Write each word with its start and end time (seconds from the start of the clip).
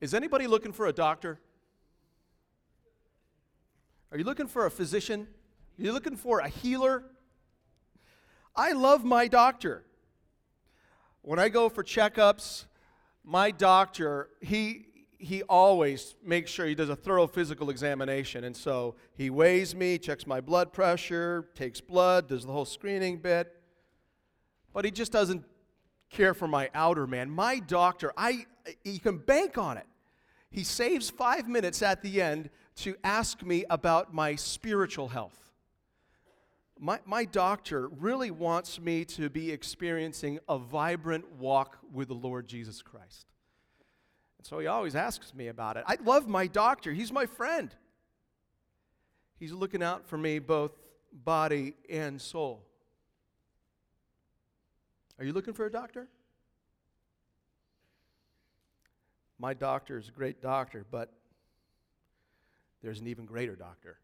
Is 0.00 0.14
anybody 0.14 0.46
looking 0.46 0.72
for 0.72 0.86
a 0.86 0.92
doctor? 0.92 1.38
Are 4.10 4.18
you 4.18 4.24
looking 4.24 4.46
for 4.46 4.64
a 4.64 4.70
physician? 4.70 5.28
Are 5.78 5.82
you 5.82 5.92
looking 5.92 6.16
for 6.16 6.40
a 6.40 6.48
healer? 6.48 7.04
I 8.56 8.72
love 8.72 9.04
my 9.04 9.28
doctor. 9.28 9.84
When 11.22 11.38
I 11.38 11.50
go 11.50 11.68
for 11.68 11.84
checkups, 11.84 12.64
my 13.24 13.50
doctor, 13.50 14.30
he 14.40 14.86
he 15.18 15.42
always 15.42 16.14
makes 16.24 16.50
sure 16.50 16.64
he 16.64 16.74
does 16.74 16.88
a 16.88 16.96
thorough 16.96 17.26
physical 17.26 17.68
examination. 17.68 18.44
And 18.44 18.56
so 18.56 18.94
he 19.12 19.28
weighs 19.28 19.74
me, 19.74 19.98
checks 19.98 20.26
my 20.26 20.40
blood 20.40 20.72
pressure, 20.72 21.50
takes 21.54 21.78
blood, 21.78 22.28
does 22.28 22.46
the 22.46 22.52
whole 22.52 22.64
screening 22.64 23.18
bit. 23.18 23.54
But 24.72 24.86
he 24.86 24.90
just 24.90 25.12
doesn't 25.12 25.44
care 26.08 26.32
for 26.32 26.48
my 26.48 26.70
outer 26.74 27.06
man. 27.06 27.30
My 27.30 27.58
doctor, 27.58 28.14
I 28.16 28.46
you 28.82 28.98
can 28.98 29.18
bank 29.18 29.58
on 29.58 29.76
it. 29.76 29.86
He 30.50 30.64
saves 30.64 31.10
5 31.10 31.48
minutes 31.48 31.80
at 31.82 32.02
the 32.02 32.20
end 32.20 32.50
to 32.76 32.96
ask 33.04 33.42
me 33.42 33.64
about 33.70 34.12
my 34.12 34.34
spiritual 34.34 35.08
health. 35.08 35.50
My, 36.78 36.98
my 37.04 37.24
doctor 37.24 37.88
really 37.88 38.30
wants 38.30 38.80
me 38.80 39.04
to 39.04 39.28
be 39.28 39.50
experiencing 39.50 40.40
a 40.48 40.58
vibrant 40.58 41.30
walk 41.32 41.78
with 41.92 42.08
the 42.08 42.14
Lord 42.14 42.48
Jesus 42.48 42.80
Christ. 42.80 43.26
And 44.38 44.46
so 44.46 44.58
he 44.58 44.66
always 44.66 44.96
asks 44.96 45.34
me 45.34 45.48
about 45.48 45.76
it. 45.76 45.84
I 45.86 45.98
love 46.02 46.26
my 46.26 46.46
doctor, 46.46 46.92
he's 46.92 47.12
my 47.12 47.26
friend. 47.26 47.74
He's 49.38 49.52
looking 49.52 49.82
out 49.82 50.06
for 50.06 50.18
me 50.18 50.38
both 50.38 50.72
body 51.12 51.74
and 51.88 52.20
soul. 52.20 52.64
Are 55.18 55.24
you 55.24 55.32
looking 55.32 55.54
for 55.54 55.66
a 55.66 55.72
doctor? 55.72 56.08
My 59.40 59.54
doctor 59.54 59.96
is 59.96 60.06
a 60.06 60.12
great 60.12 60.42
doctor, 60.42 60.84
but 60.90 61.10
there's 62.82 63.00
an 63.00 63.06
even 63.06 63.24
greater 63.24 63.56
doctor. 63.56 63.96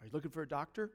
Are 0.00 0.06
you 0.06 0.10
looking 0.14 0.30
for 0.30 0.40
a 0.40 0.48
doctor? 0.48 0.90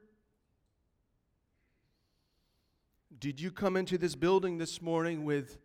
Did 3.19 3.39
you 3.39 3.51
come 3.51 3.77
into 3.77 3.99
this 3.99 4.15
building 4.15 4.57
this 4.57 4.81
morning 4.81 5.25
with 5.25 5.59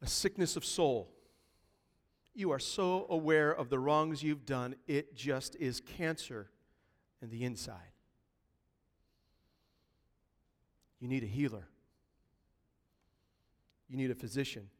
a 0.00 0.06
sickness 0.06 0.56
of 0.56 0.64
soul? 0.64 1.10
You 2.34 2.52
are 2.52 2.58
so 2.58 3.06
aware 3.10 3.52
of 3.52 3.68
the 3.68 3.78
wrongs 3.78 4.22
you've 4.22 4.46
done, 4.46 4.76
it 4.86 5.14
just 5.14 5.56
is 5.56 5.82
cancer 5.82 6.48
in 7.20 7.28
the 7.28 7.44
inside. 7.44 7.76
You 11.00 11.08
need 11.08 11.22
a 11.22 11.26
healer, 11.26 11.68
you 13.92 13.98
need 13.98 14.10
a 14.10 14.14
physician. 14.14 14.70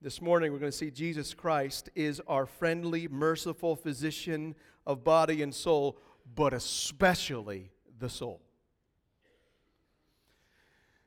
This 0.00 0.22
morning, 0.22 0.52
we're 0.52 0.60
going 0.60 0.70
to 0.70 0.76
see 0.76 0.92
Jesus 0.92 1.34
Christ 1.34 1.90
is 1.96 2.20
our 2.28 2.46
friendly, 2.46 3.08
merciful 3.08 3.74
physician 3.74 4.54
of 4.86 5.02
body 5.02 5.42
and 5.42 5.52
soul, 5.52 5.98
but 6.36 6.52
especially 6.52 7.72
the 7.98 8.08
soul. 8.08 8.40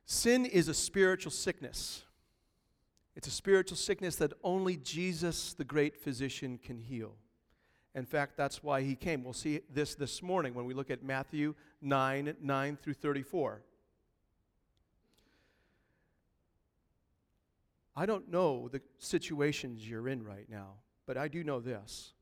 Sin 0.04 0.46
is 0.46 0.68
a 0.68 0.74
spiritual 0.74 1.32
sickness. 1.32 2.04
It's 3.16 3.28
a 3.28 3.32
spiritual 3.32 3.78
sickness 3.78 4.18
that 4.18 4.34
only 4.44 4.76
Jesus, 4.76 5.54
the 5.54 5.64
great 5.64 5.96
physician, 5.96 6.60
can 6.62 6.80
heal. 6.80 7.16
In 7.96 8.06
fact, 8.06 8.36
that's 8.36 8.62
why 8.62 8.82
he 8.82 8.96
came. 8.96 9.24
We'll 9.24 9.32
see 9.32 9.62
this 9.72 9.96
this 9.96 10.22
morning 10.22 10.54
when 10.54 10.66
we 10.66 10.74
look 10.74 10.92
at 10.92 11.02
Matthew 11.02 11.56
9 11.82 12.36
9 12.42 12.78
through 12.82 12.94
34. 12.96 13.62
I 18.00 18.06
don't 18.06 18.32
know 18.32 18.70
the 18.70 18.80
situations 18.98 19.86
you're 19.86 20.08
in 20.08 20.24
right 20.24 20.48
now, 20.50 20.76
but 21.06 21.18
I 21.18 21.28
do 21.28 21.44
know 21.44 21.60
this. 21.60 22.14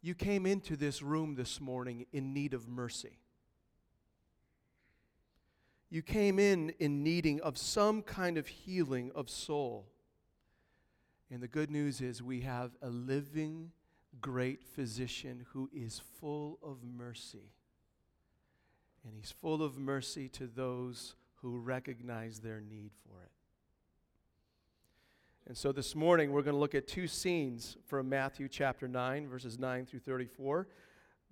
You 0.00 0.14
came 0.14 0.46
into 0.46 0.74
this 0.74 1.02
room 1.02 1.34
this 1.34 1.60
morning 1.60 2.06
in 2.14 2.32
need 2.32 2.54
of 2.54 2.66
mercy. 2.66 3.18
You 5.90 6.00
came 6.00 6.38
in 6.38 6.70
in 6.78 7.02
needing 7.02 7.42
of 7.42 7.58
some 7.58 8.00
kind 8.00 8.38
of 8.38 8.46
healing 8.46 9.12
of 9.14 9.28
soul. 9.28 9.86
And 11.30 11.42
the 11.42 11.48
good 11.48 11.70
news 11.70 12.00
is 12.00 12.22
we 12.22 12.40
have 12.40 12.70
a 12.80 12.88
living, 12.88 13.72
great 14.18 14.64
physician 14.64 15.44
who 15.52 15.68
is 15.74 16.00
full 16.18 16.58
of 16.62 16.78
mercy. 16.82 17.52
And 19.04 19.12
he's 19.14 19.30
full 19.42 19.62
of 19.62 19.76
mercy 19.76 20.30
to 20.30 20.46
those 20.46 21.16
who 21.42 21.58
recognize 21.58 22.40
their 22.40 22.62
need 22.62 22.92
for 23.04 23.22
it. 23.22 23.30
And 25.50 25.58
so 25.58 25.72
this 25.72 25.96
morning 25.96 26.30
we're 26.30 26.42
going 26.42 26.54
to 26.54 26.60
look 26.60 26.76
at 26.76 26.86
two 26.86 27.08
scenes 27.08 27.76
from 27.88 28.08
Matthew 28.08 28.46
chapter 28.46 28.86
9, 28.86 29.26
verses 29.26 29.58
9 29.58 29.84
through 29.84 29.98
34. 29.98 30.68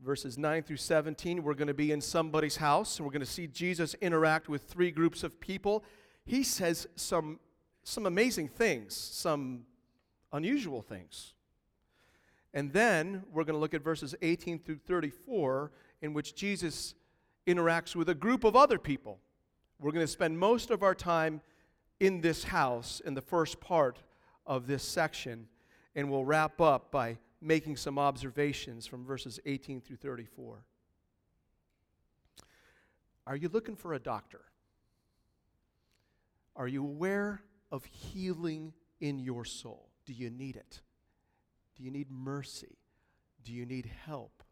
Verses 0.05 0.37
9 0.37 0.65
through 0.65 0.79
17, 0.79 1.41
we're 1.45 1.55
going 1.55 1.69
to 1.69 1.73
be 1.73 1.93
in 1.93 2.01
somebody's 2.01 2.57
house 2.57 2.99
and 2.99 3.07
we're 3.07 3.12
going 3.12 3.25
to 3.25 3.31
see 3.31 3.47
Jesus 3.47 3.95
interact 4.01 4.49
with 4.49 4.62
three 4.62 4.91
groups 4.91 5.23
of 5.23 5.39
people. 5.39 5.84
He 6.25 6.43
says 6.43 6.89
some, 6.97 7.39
some 7.84 8.07
amazing 8.07 8.49
things, 8.49 8.97
some 8.97 9.61
unusual 10.33 10.83
things. 10.83 11.34
And 12.53 12.73
then 12.73 13.23
we're 13.33 13.45
going 13.45 13.55
to 13.55 13.61
look 13.61 13.73
at 13.73 13.84
verses 13.84 14.17
18 14.21 14.59
through 14.59 14.78
34, 14.78 15.71
in 16.03 16.12
which 16.12 16.34
Jesus 16.34 16.97
interacts 17.47 17.95
with 17.95 18.09
a 18.09 18.17
group 18.17 18.43
of 18.43 18.57
other 18.57 18.81
people. 18.81 19.21
We're 19.81 19.93
going 19.93 20.05
to 20.05 20.11
spend 20.11 20.41
most 20.41 20.73
of 20.73 20.83
our 20.83 20.97
time 20.97 21.41
in 22.01 22.21
this 22.21 22.43
house 22.43 23.01
in 23.05 23.15
the 23.15 23.23
first 23.23 23.61
part 23.61 24.01
of 24.48 24.66
this 24.66 24.82
section, 24.82 25.47
and 25.94 26.10
we'll 26.10 26.25
wrap 26.25 26.60
up 26.60 26.91
by 26.91 27.19
making 27.41 27.76
some 27.76 27.98
observations 27.98 28.86
from 28.86 29.04
verses 29.04 29.38
18 29.47 29.81
through 29.81 29.97
34. 29.97 30.64
Are 33.26 33.36
you 33.36 33.48
looking 33.53 33.76
for 33.76 33.92
a 33.92 33.98
doctor? 34.00 34.41
Are 36.56 36.66
you 36.66 36.82
aware 36.82 37.42
of 37.70 37.84
healing 37.84 38.72
in 39.00 39.19
your 39.20 39.44
soul? 39.44 39.91
Do 40.06 40.14
you 40.14 40.31
need 40.31 40.56
it? 40.56 40.80
Do 41.76 41.84
you 41.84 41.91
need 41.91 42.10
mercy? 42.10 42.78
Do 43.44 43.53
you 43.53 43.66
need 43.66 43.88
help? 44.06 44.42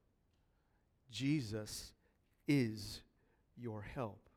Jesus 1.11 1.93
is 2.47 3.01
your 3.57 3.83
help. 3.83 4.29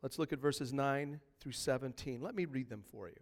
Let's 0.00 0.18
look 0.18 0.32
at 0.32 0.40
verses 0.40 0.72
9 0.72 1.20
through 1.38 1.52
17. 1.52 2.20
Let 2.20 2.34
me 2.34 2.46
read 2.46 2.68
them 2.68 2.82
for 2.90 3.08
you. 3.08 3.14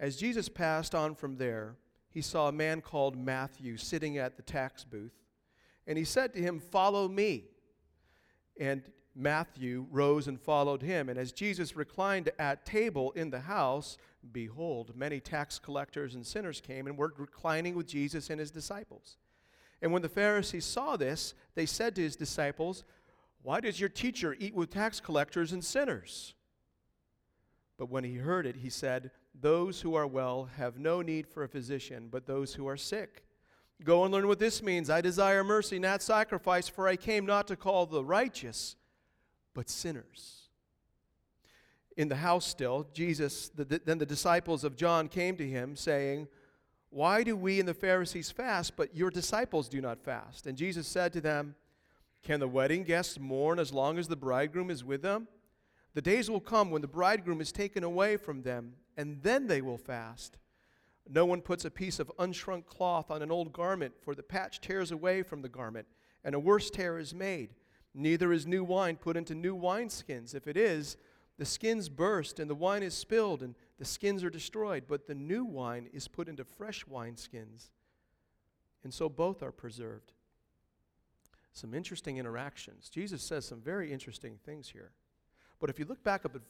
As 0.00 0.16
Jesus 0.16 0.48
passed 0.48 0.94
on 0.94 1.14
from 1.14 1.36
there, 1.36 1.76
he 2.10 2.22
saw 2.22 2.48
a 2.48 2.52
man 2.52 2.80
called 2.80 3.16
Matthew 3.16 3.76
sitting 3.76 4.18
at 4.18 4.36
the 4.36 4.42
tax 4.42 4.84
booth, 4.84 5.14
and 5.86 5.98
he 5.98 6.04
said 6.04 6.32
to 6.34 6.40
him, 6.40 6.60
Follow 6.60 7.08
me. 7.08 7.44
And 8.60 8.82
Matthew 9.14 9.86
rose 9.90 10.28
and 10.28 10.40
followed 10.40 10.82
him. 10.82 11.08
And 11.08 11.18
as 11.18 11.32
Jesus 11.32 11.76
reclined 11.76 12.30
at 12.38 12.64
table 12.64 13.10
in 13.12 13.30
the 13.30 13.40
house, 13.40 13.98
behold, 14.32 14.92
many 14.94 15.18
tax 15.18 15.58
collectors 15.58 16.14
and 16.14 16.24
sinners 16.24 16.60
came 16.60 16.86
and 16.86 16.96
were 16.96 17.12
reclining 17.16 17.74
with 17.74 17.86
Jesus 17.86 18.30
and 18.30 18.38
his 18.38 18.52
disciples. 18.52 19.16
And 19.82 19.92
when 19.92 20.02
the 20.02 20.08
Pharisees 20.08 20.64
saw 20.64 20.96
this, 20.96 21.34
they 21.54 21.66
said 21.66 21.96
to 21.96 22.02
his 22.02 22.16
disciples, 22.16 22.84
Why 23.42 23.60
does 23.60 23.80
your 23.80 23.88
teacher 23.88 24.36
eat 24.38 24.54
with 24.54 24.70
tax 24.70 25.00
collectors 25.00 25.52
and 25.52 25.64
sinners? 25.64 26.34
But 27.76 27.90
when 27.90 28.04
he 28.04 28.16
heard 28.16 28.46
it, 28.46 28.56
he 28.56 28.70
said, 28.70 29.10
those 29.40 29.80
who 29.80 29.94
are 29.94 30.06
well 30.06 30.48
have 30.56 30.78
no 30.78 31.02
need 31.02 31.26
for 31.26 31.44
a 31.44 31.48
physician, 31.48 32.08
but 32.10 32.26
those 32.26 32.54
who 32.54 32.66
are 32.66 32.76
sick. 32.76 33.24
Go 33.84 34.04
and 34.04 34.12
learn 34.12 34.26
what 34.26 34.40
this 34.40 34.62
means. 34.62 34.90
I 34.90 35.00
desire 35.00 35.44
mercy, 35.44 35.78
not 35.78 36.02
sacrifice, 36.02 36.68
for 36.68 36.88
I 36.88 36.96
came 36.96 37.24
not 37.24 37.46
to 37.48 37.56
call 37.56 37.86
the 37.86 38.04
righteous, 38.04 38.76
but 39.54 39.70
sinners. 39.70 40.48
In 41.96 42.08
the 42.08 42.16
house 42.16 42.46
still, 42.46 42.88
Jesus, 42.92 43.50
the, 43.50 43.64
then 43.64 43.98
the 43.98 44.06
disciples 44.06 44.64
of 44.64 44.76
John 44.76 45.08
came 45.08 45.36
to 45.36 45.46
him, 45.46 45.76
saying, 45.76 46.28
Why 46.90 47.22
do 47.22 47.36
we 47.36 47.60
and 47.60 47.68
the 47.68 47.74
Pharisees 47.74 48.30
fast, 48.30 48.76
but 48.76 48.96
your 48.96 49.10
disciples 49.10 49.68
do 49.68 49.80
not 49.80 50.00
fast? 50.00 50.46
And 50.46 50.58
Jesus 50.58 50.86
said 50.88 51.12
to 51.12 51.20
them, 51.20 51.54
Can 52.22 52.40
the 52.40 52.48
wedding 52.48 52.82
guests 52.82 53.18
mourn 53.18 53.58
as 53.58 53.72
long 53.72 53.98
as 53.98 54.08
the 54.08 54.16
bridegroom 54.16 54.70
is 54.70 54.84
with 54.84 55.02
them? 55.02 55.28
The 55.94 56.02
days 56.02 56.30
will 56.30 56.40
come 56.40 56.70
when 56.70 56.82
the 56.82 56.88
bridegroom 56.88 57.40
is 57.40 57.50
taken 57.50 57.82
away 57.82 58.16
from 58.16 58.42
them 58.42 58.74
and 58.98 59.22
then 59.22 59.46
they 59.46 59.62
will 59.62 59.78
fast. 59.78 60.36
No 61.08 61.24
one 61.24 61.40
puts 61.40 61.64
a 61.64 61.70
piece 61.70 62.00
of 62.00 62.12
unshrunk 62.18 62.66
cloth 62.66 63.10
on 63.10 63.22
an 63.22 63.30
old 63.30 63.52
garment, 63.52 63.94
for 64.02 64.14
the 64.14 64.22
patch 64.22 64.60
tears 64.60 64.90
away 64.90 65.22
from 65.22 65.40
the 65.40 65.48
garment, 65.48 65.86
and 66.24 66.34
a 66.34 66.40
worse 66.40 66.68
tear 66.68 66.98
is 66.98 67.14
made. 67.14 67.54
Neither 67.94 68.32
is 68.32 68.46
new 68.46 68.64
wine 68.64 68.96
put 68.96 69.16
into 69.16 69.34
new 69.34 69.56
wineskins. 69.56 70.34
If 70.34 70.46
it 70.46 70.56
is, 70.56 70.96
the 71.38 71.46
skins 71.46 71.88
burst, 71.88 72.40
and 72.40 72.50
the 72.50 72.54
wine 72.54 72.82
is 72.82 72.92
spilled, 72.92 73.42
and 73.42 73.54
the 73.78 73.84
skins 73.84 74.24
are 74.24 74.30
destroyed. 74.30 74.84
But 74.86 75.06
the 75.06 75.14
new 75.14 75.44
wine 75.44 75.88
is 75.92 76.08
put 76.08 76.28
into 76.28 76.44
fresh 76.44 76.84
wineskins, 76.84 77.70
and 78.82 78.92
so 78.92 79.08
both 79.08 79.42
are 79.42 79.52
preserved. 79.52 80.12
Some 81.52 81.72
interesting 81.72 82.18
interactions. 82.18 82.90
Jesus 82.90 83.22
says 83.22 83.46
some 83.46 83.60
very 83.60 83.92
interesting 83.92 84.38
things 84.44 84.68
here. 84.68 84.90
But 85.60 85.70
if 85.70 85.78
you 85.78 85.84
look 85.86 86.02
back 86.04 86.24
up 86.24 86.34
at 86.34 86.42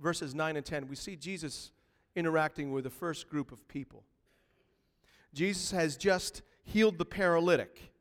verses 0.00 0.34
9 0.34 0.56
and 0.56 0.66
10, 0.66 0.88
we 0.88 0.96
see 0.96 1.16
Jesus 1.16 1.70
interacting 2.16 2.72
with 2.72 2.84
the 2.84 2.90
first 2.90 3.28
group 3.28 3.52
of 3.52 3.66
people. 3.68 4.04
Jesus 5.32 5.70
has 5.72 5.96
just 5.96 6.42
healed 6.62 6.98
the 6.98 7.04
paralytic. 7.04 7.92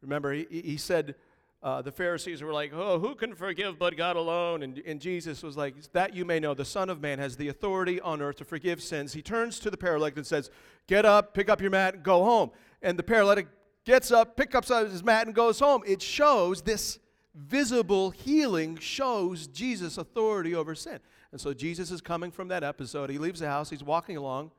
Remember, 0.00 0.32
he, 0.32 0.46
he 0.50 0.76
said, 0.76 1.14
uh, 1.62 1.80
the 1.80 1.90
Pharisees 1.90 2.42
were 2.42 2.52
like, 2.52 2.72
Oh, 2.74 2.98
who 2.98 3.14
can 3.14 3.34
forgive 3.34 3.78
but 3.78 3.96
God 3.96 4.16
alone? 4.16 4.62
And, 4.62 4.82
and 4.86 5.00
Jesus 5.00 5.42
was 5.42 5.56
like, 5.56 5.74
That 5.92 6.14
you 6.14 6.26
may 6.26 6.38
know, 6.38 6.52
the 6.52 6.64
Son 6.64 6.90
of 6.90 7.00
Man 7.00 7.18
has 7.18 7.36
the 7.36 7.48
authority 7.48 8.00
on 8.00 8.20
earth 8.20 8.36
to 8.36 8.44
forgive 8.44 8.82
sins. 8.82 9.14
He 9.14 9.22
turns 9.22 9.58
to 9.60 9.70
the 9.70 9.78
paralytic 9.78 10.18
and 10.18 10.26
says, 10.26 10.50
Get 10.86 11.06
up, 11.06 11.32
pick 11.32 11.48
up 11.48 11.62
your 11.62 11.70
mat, 11.70 11.94
and 11.94 12.02
go 12.02 12.22
home. 12.22 12.50
And 12.82 12.98
the 12.98 13.02
paralytic 13.02 13.48
gets 13.86 14.12
up, 14.12 14.36
picks 14.36 14.54
up 14.54 14.66
his 14.90 15.02
mat, 15.02 15.26
and 15.26 15.34
goes 15.34 15.58
home. 15.58 15.82
It 15.86 16.02
shows 16.02 16.60
this 16.60 16.98
visible 17.34 18.10
healing 18.10 18.76
shows 18.76 19.46
Jesus' 19.46 19.96
authority 19.96 20.54
over 20.54 20.74
sin. 20.74 21.00
And 21.34 21.40
so 21.40 21.52
Jesus 21.52 21.90
is 21.90 22.00
coming 22.00 22.30
from 22.30 22.46
that 22.46 22.62
episode. 22.62 23.10
He 23.10 23.18
leaves 23.18 23.40
the 23.40 23.48
house, 23.48 23.68
he's 23.68 23.82
walking 23.82 24.16
along, 24.16 24.52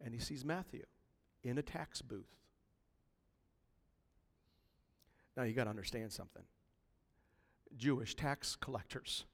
and 0.00 0.14
he 0.14 0.20
sees 0.20 0.44
Matthew 0.44 0.84
in 1.42 1.58
a 1.58 1.62
tax 1.62 2.00
booth. 2.00 2.36
Now 5.36 5.42
you 5.42 5.54
got 5.54 5.64
to 5.64 5.70
understand 5.70 6.12
something. 6.12 6.44
Jewish 7.76 8.14
tax 8.14 8.54
collectors, 8.54 9.24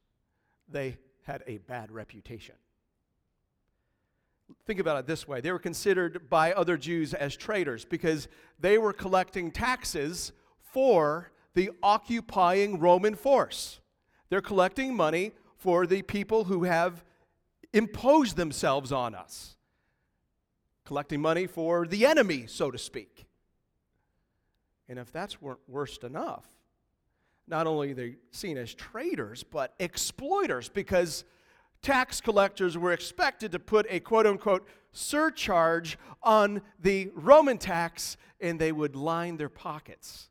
they 0.67 0.97
had 1.25 1.43
a 1.47 1.59
bad 1.59 1.93
reputation. 1.93 2.55
Think 4.65 4.81
about 4.81 5.01
it 5.01 5.07
this 5.07 5.29
way 5.29 5.43
they 5.43 5.53
were 5.53 5.59
considered 5.59 6.31
by 6.31 6.55
other 6.55 6.79
Jews 6.79 7.13
as 7.13 7.37
traitors 7.37 7.85
because 7.85 8.27
they 8.59 8.79
were 8.79 8.95
collecting 8.95 9.51
taxes 9.51 10.33
for 10.73 11.31
the 11.53 11.73
occupying 11.83 12.79
Roman 12.79 13.17
force. 13.17 13.81
They're 14.31 14.41
collecting 14.41 14.97
money 14.97 15.33
for 15.59 15.87
the 15.87 16.03
people 16.03 16.45
who 16.45 16.65
have 16.65 17.05
imposed 17.73 18.37
themselves 18.37 18.93
on 18.93 19.15
us, 19.15 19.57
collecting 20.85 21.21
money 21.21 21.47
for 21.47 21.87
the 21.87 22.07
enemy, 22.07 22.47
so 22.47 22.71
to 22.71 22.79
speak. 22.79 23.27
And 24.89 24.99
if 24.99 25.13
that's 25.13 25.43
weren't 25.43 25.61
worst 25.69 26.05
enough, 26.05 26.47
not 27.47 27.67
only 27.67 27.93
are 27.93 27.95
they 27.95 28.17
seen 28.31 28.57
as 28.57 28.73
traitors, 28.73 29.43
but 29.43 29.75
exploiters, 29.79 30.69
because 30.69 31.25
tax 31.83 32.21
collectors 32.21 32.77
were 32.79 32.93
expected 32.93 33.53
to 33.53 33.59
put 33.59 33.87
a 33.91 34.01
quote 34.01 34.27
unquote 34.27 34.67
surcharge 34.93 35.99
on 36.23 36.63
the 36.81 37.11
Roman 37.15 37.59
tax 37.59 38.17
and 38.41 38.59
they 38.59 38.73
would 38.73 38.97
line 38.97 39.37
their 39.37 39.49
pockets. 39.49 40.31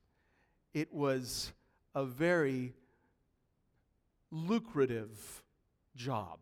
It 0.74 0.94
was 0.94 1.54
a 1.94 2.06
very 2.06 2.74
lucrative 4.32 5.44
job. 5.96 6.40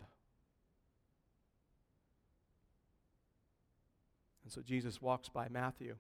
And 4.44 4.52
so 4.52 4.62
Jesus 4.62 5.02
walks 5.02 5.30
by 5.30 5.48
Matthew 5.50 5.96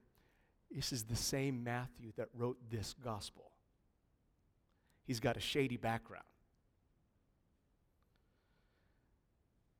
this 0.75 0.91
is 0.91 1.03
the 1.03 1.15
same 1.15 1.63
Matthew 1.63 2.11
that 2.17 2.27
wrote 2.33 2.57
this 2.69 2.95
gospel. 3.03 3.51
He's 5.05 5.19
got 5.19 5.37
a 5.37 5.39
shady 5.39 5.77
background. 5.77 6.25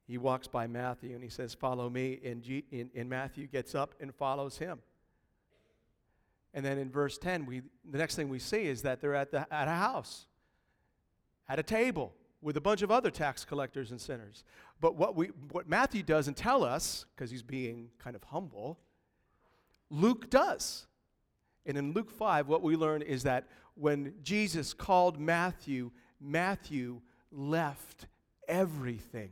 He 0.08 0.18
walks 0.18 0.48
by 0.48 0.68
Matthew 0.68 1.14
and 1.14 1.24
he 1.24 1.30
says, 1.30 1.54
Follow 1.54 1.90
me. 1.90 2.20
And, 2.24 2.44
G- 2.44 2.64
and, 2.72 2.92
and 2.96 3.10
Matthew 3.10 3.48
gets 3.48 3.74
up 3.74 3.96
and 4.00 4.14
follows 4.14 4.58
him. 4.58 4.80
And 6.54 6.64
then 6.64 6.78
in 6.78 6.90
verse 6.90 7.18
10, 7.18 7.46
we, 7.46 7.64
the 7.90 7.98
next 7.98 8.16
thing 8.16 8.30
we 8.30 8.40
see 8.40 8.66
is 8.66 8.84
that 8.84 9.02
they're 9.02 9.16
at, 9.16 9.32
the, 9.32 9.52
at 9.54 9.68
a 9.68 9.72
house, 9.72 10.28
at 11.48 11.60
a 11.60 11.64
table 11.64 12.14
with 12.42 12.58
a 12.58 12.62
bunch 12.62 12.82
of 12.82 12.92
other 12.92 13.10
tax 13.10 13.44
collectors 13.44 13.92
and 13.92 14.00
sinners. 14.00 14.44
But 14.80 14.96
what, 14.96 15.16
we, 15.16 15.28
what 15.52 15.68
Matthew 15.68 16.04
doesn't 16.04 16.38
tell 16.38 16.64
us, 16.64 17.06
because 17.16 17.32
he's 17.32 17.44
being 17.44 17.90
kind 17.98 18.16
of 18.16 18.24
humble, 18.24 18.80
Luke 19.90 20.30
does. 20.30 20.86
And 21.66 21.78
in 21.78 21.94
Luke 21.94 22.12
5, 22.12 22.48
what 22.48 22.62
we 22.62 22.76
learn 22.76 23.02
is 23.02 23.24
that 23.24 23.48
when 23.74 24.14
Jesus 24.22 24.74
called 24.74 25.20
Matthew, 25.20 25.92
Matthew 26.22 27.02
left 27.32 28.08
everything 28.48 29.32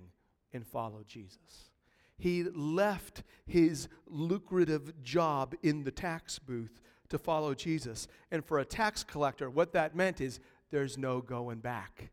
and 0.51 0.65
followed 0.65 1.07
Jesus. 1.07 1.71
He 2.17 2.43
left 2.43 3.23
his 3.45 3.87
lucrative 4.07 5.01
job 5.03 5.55
in 5.63 5.83
the 5.83 5.91
tax 5.91 6.39
booth 6.39 6.81
to 7.09 7.17
follow 7.17 7.53
Jesus. 7.53 8.07
And 8.31 8.43
for 8.43 8.59
a 8.59 8.65
tax 8.65 9.03
collector, 9.03 9.49
what 9.49 9.73
that 9.73 9.95
meant 9.95 10.21
is 10.21 10.39
there's 10.73 10.97
no 10.97 11.21
going 11.21 11.59
back. 11.59 12.11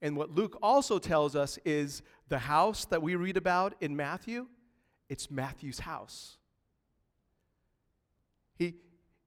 And 0.00 0.16
what 0.16 0.30
Luke 0.30 0.58
also 0.62 0.98
tells 0.98 1.36
us 1.36 1.58
is 1.64 2.02
the 2.28 2.40
house 2.40 2.86
that 2.86 3.02
we 3.02 3.14
read 3.14 3.36
about 3.36 3.74
in 3.80 3.94
Matthew 3.94 4.46
it's 5.12 5.30
Matthew's 5.30 5.80
house. 5.80 6.38
He, 8.56 8.76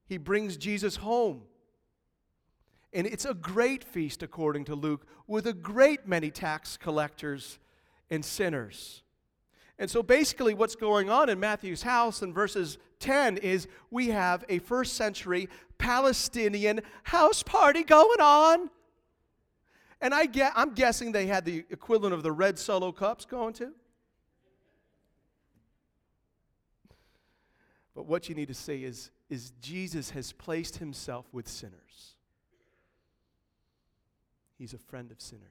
he 0.07 0.17
brings 0.17 0.57
Jesus 0.57 0.95
home. 0.95 1.43
And 2.91 3.05
it's 3.05 3.25
a 3.25 3.35
great 3.35 3.83
feast, 3.83 4.23
according 4.23 4.65
to 4.65 4.73
Luke, 4.73 5.05
with 5.27 5.45
a 5.45 5.53
great 5.53 6.07
many 6.07 6.31
tax 6.31 6.75
collectors 6.75 7.59
and 8.09 8.25
sinners. 8.25 9.03
And 9.77 9.91
so 9.91 10.01
basically, 10.01 10.55
what's 10.55 10.75
going 10.75 11.11
on 11.11 11.29
in 11.29 11.39
Matthew's 11.39 11.83
house 11.83 12.23
in 12.23 12.33
verses 12.33 12.79
10 12.99 13.37
is 13.37 13.67
we 13.91 14.09
have 14.09 14.43
a 14.49 14.59
first 14.59 14.93
century 14.93 15.49
Palestinian 15.77 16.81
house 17.03 17.43
party 17.43 17.83
going 17.83 18.21
on. 18.21 18.69
And 20.01 20.13
I 20.13 20.25
get, 20.25 20.51
I'm 20.55 20.73
guessing 20.73 21.11
they 21.11 21.27
had 21.27 21.45
the 21.45 21.65
equivalent 21.69 22.13
of 22.13 22.23
the 22.23 22.31
red 22.31 22.59
solo 22.59 22.91
cups 22.91 23.25
going 23.25 23.53
to. 23.55 23.71
But 27.95 28.05
what 28.05 28.27
you 28.27 28.35
need 28.35 28.49
to 28.49 28.53
see 28.53 28.83
is, 28.83 29.09
is 29.29 29.53
Jesus 29.61 30.09
has 30.11 30.33
placed 30.33 30.77
himself 30.77 31.25
with 31.31 31.47
sinners. 31.47 32.15
He's 34.57 34.73
a 34.73 34.77
friend 34.77 35.11
of 35.11 35.21
sinners. 35.21 35.43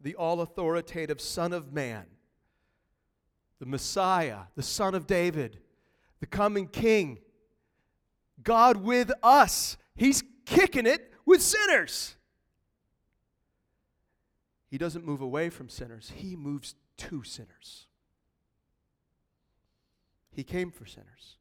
The 0.00 0.14
all 0.14 0.40
authoritative 0.40 1.20
Son 1.20 1.52
of 1.52 1.72
Man, 1.72 2.06
the 3.58 3.66
Messiah, 3.66 4.40
the 4.54 4.62
Son 4.62 4.94
of 4.94 5.06
David, 5.06 5.58
the 6.20 6.26
coming 6.26 6.68
King, 6.68 7.18
God 8.42 8.78
with 8.78 9.10
us. 9.22 9.76
He's 9.96 10.22
kicking 10.46 10.86
it 10.86 11.12
with 11.24 11.42
sinners. 11.42 12.16
He 14.70 14.78
doesn't 14.78 15.04
move 15.04 15.20
away 15.20 15.50
from 15.50 15.68
sinners, 15.68 16.12
he 16.14 16.36
moves 16.36 16.74
to 16.98 17.22
sinners. 17.22 17.86
He 20.30 20.44
came 20.44 20.70
for 20.70 20.86
sinners. 20.86 21.36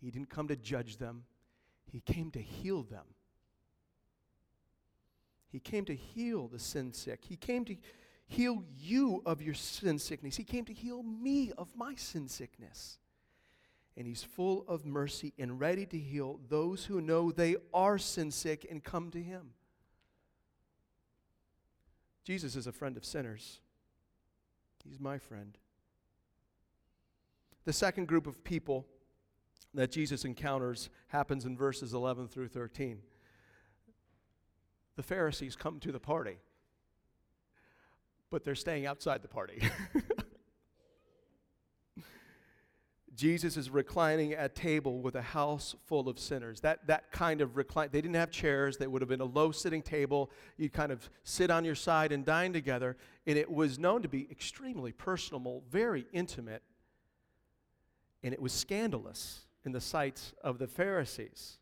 He 0.00 0.10
didn't 0.10 0.30
come 0.30 0.48
to 0.48 0.56
judge 0.56 0.96
them, 0.96 1.24
He 1.92 2.00
came 2.00 2.30
to 2.32 2.40
heal 2.40 2.82
them. 2.82 3.04
He 5.50 5.58
came 5.58 5.84
to 5.86 5.94
heal 5.94 6.46
the 6.46 6.60
sin 6.60 6.92
sick. 6.92 7.24
He 7.28 7.36
came 7.36 7.64
to 7.64 7.76
heal 8.30 8.62
you 8.78 9.22
of 9.26 9.42
your 9.42 9.54
sin 9.54 9.98
sickness. 9.98 10.36
He 10.36 10.44
came 10.44 10.64
to 10.64 10.72
heal 10.72 11.02
me 11.02 11.52
of 11.58 11.74
my 11.76 11.96
sin 11.96 12.28
sickness. 12.28 12.98
And 13.96 14.06
He's 14.06 14.22
full 14.22 14.64
of 14.68 14.86
mercy 14.86 15.34
and 15.36 15.58
ready 15.58 15.84
to 15.86 15.98
heal 15.98 16.38
those 16.48 16.84
who 16.84 17.00
know 17.00 17.32
they 17.32 17.56
are 17.74 17.98
sin 17.98 18.30
sick 18.30 18.64
and 18.70 18.82
come 18.82 19.10
to 19.10 19.20
Him. 19.20 19.50
Jesus 22.24 22.54
is 22.54 22.68
a 22.68 22.72
friend 22.72 22.96
of 22.96 23.04
sinners. 23.04 23.60
He's 24.84 25.00
my 25.00 25.18
friend. 25.18 25.58
The 27.64 27.72
second 27.72 28.06
group 28.06 28.28
of 28.28 28.44
people 28.44 28.86
that 29.74 29.90
Jesus 29.90 30.24
encounters 30.24 30.88
happens 31.08 31.44
in 31.44 31.56
verses 31.56 31.92
11 31.92 32.28
through 32.28 32.48
13. 32.48 33.00
The 34.96 35.02
Pharisees 35.02 35.56
come 35.56 35.80
to 35.80 35.92
the 35.92 36.00
party, 36.00 36.38
but 38.30 38.44
they're 38.44 38.54
staying 38.54 38.86
outside 38.86 39.22
the 39.22 39.28
party. 39.28 39.62
Jesus 43.14 43.58
is 43.58 43.68
reclining 43.68 44.32
at 44.32 44.54
table 44.54 45.02
with 45.02 45.14
a 45.14 45.22
house 45.22 45.74
full 45.84 46.08
of 46.08 46.18
sinners. 46.18 46.60
That, 46.60 46.86
that 46.86 47.12
kind 47.12 47.42
of 47.42 47.56
recline, 47.56 47.90
they 47.92 48.00
didn't 48.00 48.14
have 48.14 48.30
chairs. 48.30 48.78
They 48.78 48.86
would 48.86 49.02
have 49.02 49.10
been 49.10 49.20
a 49.20 49.26
low 49.26 49.50
sitting 49.50 49.82
table. 49.82 50.30
You'd 50.56 50.72
kind 50.72 50.90
of 50.90 51.10
sit 51.22 51.50
on 51.50 51.66
your 51.66 51.74
side 51.74 52.12
and 52.12 52.24
dine 52.24 52.54
together. 52.54 52.96
And 53.26 53.36
it 53.36 53.50
was 53.50 53.78
known 53.78 54.00
to 54.02 54.08
be 54.08 54.26
extremely 54.30 54.92
personal, 54.92 55.62
very 55.70 56.06
intimate 56.12 56.62
and 58.22 58.34
it 58.34 58.40
was 58.40 58.52
scandalous 58.52 59.46
in 59.64 59.72
the 59.72 59.80
sights 59.80 60.34
of 60.42 60.58
the 60.58 60.66
Pharisees. 60.66 61.58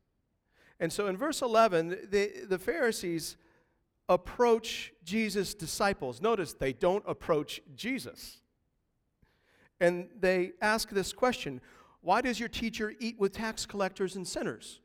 And 0.81 0.93
so 0.93 1.07
in 1.07 1.17
verse 1.17 1.43
11, 1.43 2.09
the, 2.11 2.31
the 2.49 2.59
Pharisees 2.59 3.37
approach 4.09 4.93
Jesus' 5.05 5.55
disciples. 5.55 6.23
Notice 6.23 6.55
they 6.55 6.73
don't 6.73 7.05
approach 7.07 7.61
Jesus. 7.75 8.38
And 9.81 10.09
they 10.19 10.53
ask 10.61 10.91
this 10.91 11.12
question 11.12 11.61
Why 12.00 12.21
does 12.21 12.41
your 12.41 12.49
teacher 12.49 12.95
eat 12.99 13.19
with 13.19 13.33
tax 13.33 13.67
collectors 13.67 14.17
and 14.17 14.27
sinners? 14.27 14.81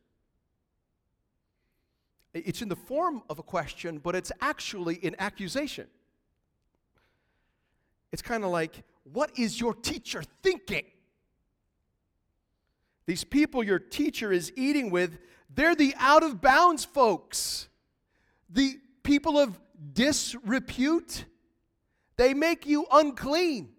It's 2.34 2.63
in 2.63 2.70
the 2.70 2.75
form 2.75 3.22
of 3.30 3.38
a 3.38 3.44
question, 3.44 4.00
but 4.00 4.15
it's 4.15 4.32
actually 4.42 5.00
an 5.03 5.15
accusation. 5.20 5.88
It's 8.12 8.24
kind 8.24 8.44
of 8.44 8.50
like, 8.50 8.84
what 9.03 9.38
is 9.38 9.60
your 9.60 9.75
teacher 9.75 10.24
thinking? 10.42 10.86
These 13.06 13.24
people 13.24 13.63
your 13.63 13.80
teacher 13.80 14.32
is 14.32 14.51
eating 14.56 14.89
with, 14.89 15.20
they're 15.53 15.75
the 15.75 15.94
out 16.00 16.24
of 16.24 16.42
bounds 16.42 16.86
folks, 16.86 17.68
the 18.50 18.80
people 19.03 19.38
of 19.38 19.60
disrepute. 19.93 21.25
They 22.17 22.33
make 22.33 22.65
you 22.65 22.86
unclean. 22.91 23.69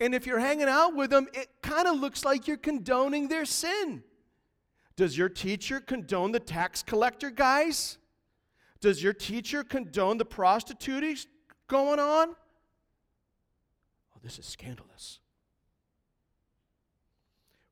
And 0.00 0.14
if 0.14 0.26
you're 0.26 0.40
hanging 0.40 0.68
out 0.68 0.94
with 0.94 1.10
them, 1.10 1.28
it 1.32 1.48
kind 1.62 1.86
of 1.86 2.00
looks 2.00 2.24
like 2.24 2.46
you're 2.48 2.56
condoning 2.56 3.28
their 3.28 3.44
sin. 3.44 4.02
Does 4.96 5.16
your 5.16 5.28
teacher 5.28 5.80
condone 5.80 6.32
the 6.32 6.40
tax 6.40 6.82
collector 6.82 7.30
guys? 7.30 7.98
Does 8.80 9.02
your 9.02 9.12
teacher 9.12 9.64
condone 9.64 10.18
the 10.18 10.24
prostitutes 10.24 11.26
going 11.68 11.98
on? 11.98 12.30
Oh, 12.30 14.20
this 14.22 14.38
is 14.38 14.46
scandalous. 14.46 15.20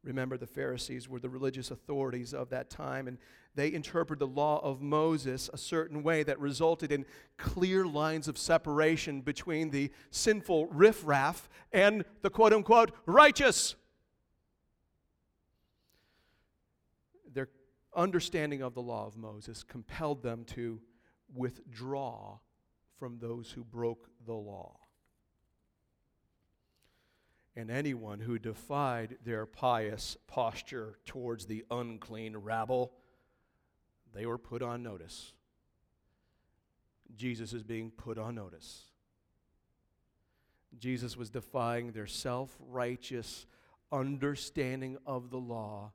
Remember, 0.04 0.37
the 0.37 0.47
Pharisees 0.47 1.09
were 1.09 1.21
the 1.21 1.28
religious 1.28 1.71
authorities 1.71 2.35
of 2.35 2.49
that 2.50 2.71
time, 2.71 3.06
and 3.06 3.18
they 3.54 3.73
interpreted 3.73 4.18
the 4.18 4.26
law 4.26 4.59
of 4.62 4.82
Moses 4.82 5.49
a 5.52 5.59
certain 5.59 6.02
way 6.02 6.25
that 6.25 6.40
resulted 6.40 6.90
in 6.90 7.06
clear 7.37 7.87
lines 7.87 8.26
of 8.26 8.37
separation 8.37 9.21
between 9.21 9.71
the 9.71 9.92
sinful 10.11 10.66
riffraff 10.66 11.49
and 11.73 12.04
the 12.23 12.30
quote 12.30 12.52
unquote 12.52 12.90
righteous. 13.06 13.76
Their 17.32 17.49
understanding 17.94 18.61
of 18.61 18.75
the 18.75 18.82
law 18.82 19.06
of 19.06 19.16
Moses 19.16 19.62
compelled 19.62 20.23
them 20.25 20.44
to 20.47 20.80
withdraw 21.32 22.38
from 22.99 23.18
those 23.18 23.52
who 23.52 23.62
broke 23.62 24.09
the 24.26 24.35
law 24.35 24.81
and 27.54 27.71
anyone 27.71 28.21
who 28.21 28.38
defied 28.38 29.18
their 29.25 29.44
pious 29.44 30.16
posture 30.26 30.99
towards 31.04 31.47
the 31.47 31.64
unclean 31.71 32.37
rabble, 32.37 32.92
they 34.14 34.26
were 34.26 34.38
put 34.38 34.62
on 34.62 34.82
notice. 34.82 35.32
Jesus 37.14 37.52
is 37.52 37.62
being 37.62 37.90
put 37.90 38.18
on 38.18 38.35
notice. 38.35 38.85
Jesus 40.78 41.16
was 41.16 41.28
defying 41.28 41.92
their 41.92 42.06
self 42.06 42.56
righteous 42.59 43.47
understanding 43.90 44.97
of 45.06 45.30
the 45.30 45.38
law 45.38 45.92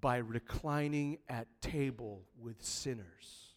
by 0.00 0.16
reclining 0.16 1.18
at 1.28 1.46
table 1.60 2.22
with 2.40 2.62
sinners. 2.62 3.54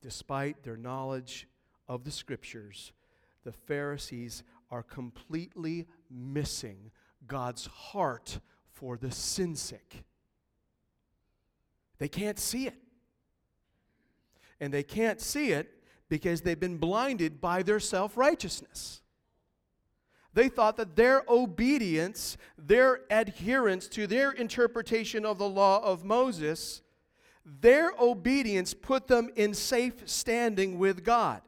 Despite 0.00 0.64
their 0.64 0.76
knowledge 0.76 1.46
of 1.88 2.02
the 2.02 2.10
scriptures, 2.10 2.92
the 3.44 3.52
Pharisees 3.52 4.42
are 4.70 4.82
completely 4.82 5.86
missing 6.10 6.90
God's 7.26 7.66
heart 7.66 8.40
for 8.70 8.96
the 8.96 9.10
sin 9.10 9.54
sick. 9.54 10.04
They 11.98 12.08
can't 12.08 12.38
see 12.38 12.66
it. 12.66 12.76
And 14.60 14.72
they 14.72 14.82
can't 14.82 15.20
see 15.20 15.52
it 15.52 15.82
because 16.08 16.40
they've 16.40 16.58
been 16.58 16.78
blinded 16.78 17.40
by 17.40 17.62
their 17.62 17.80
self 17.80 18.16
righteousness. 18.16 19.02
They 20.34 20.48
thought 20.48 20.76
that 20.78 20.96
their 20.96 21.22
obedience, 21.28 22.36
their 22.56 23.00
adherence 23.10 23.86
to 23.88 24.06
their 24.06 24.32
interpretation 24.32 25.26
of 25.26 25.38
the 25.38 25.48
law 25.48 25.82
of 25.84 26.04
Moses, 26.04 26.80
their 27.44 27.92
obedience 28.00 28.72
put 28.72 29.08
them 29.08 29.30
in 29.36 29.52
safe 29.52 30.08
standing 30.08 30.78
with 30.78 31.04
God. 31.04 31.42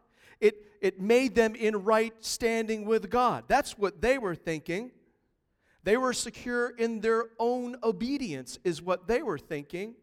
It, 0.84 1.00
made 1.00 1.34
them 1.34 1.54
in 1.54 1.82
right 1.84 2.12
standing 2.20 2.84
with 2.84 3.08
God. 3.08 3.44
That's 3.48 3.78
what 3.78 4.02
they 4.02 4.18
were 4.18 4.34
thinking. 4.34 4.90
They 5.82 5.96
were 5.96 6.12
secure 6.12 6.68
in 6.76 7.00
their 7.00 7.26
own 7.38 7.76
obedience, 7.82 8.58
is 8.64 8.82
what 8.82 9.06
they 9.06 9.22
were 9.22 9.38
thinking. 9.38 9.94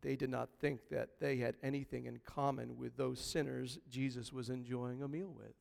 They 0.00 0.14
did 0.14 0.30
not 0.30 0.48
think 0.60 0.88
that 0.90 1.20
they 1.20 1.38
had 1.38 1.56
anything 1.62 2.06
in 2.06 2.20
common 2.24 2.76
with 2.76 2.96
those 2.96 3.20
sinners 3.20 3.80
Jesus 3.90 4.32
was 4.32 4.48
enjoying 4.48 5.02
a 5.02 5.08
meal 5.08 5.34
with. 5.36 5.54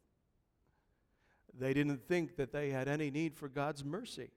They 1.60 1.74
didn't 1.74 2.08
think 2.08 2.36
that 2.36 2.52
they 2.52 2.70
had 2.70 2.88
any 2.88 3.10
need 3.10 3.34
for 3.34 3.50
God's 3.50 3.84
mercy. 3.84 4.30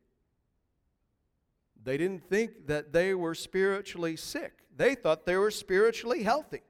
They 1.84 1.96
didn't 1.96 2.28
think 2.28 2.66
that 2.66 2.92
they 2.92 3.14
were 3.14 3.34
spiritually 3.34 4.16
sick. 4.16 4.52
They 4.76 4.94
thought 4.94 5.26
they 5.26 5.36
were 5.36 5.50
spiritually 5.50 6.22
healthy. 6.22 6.62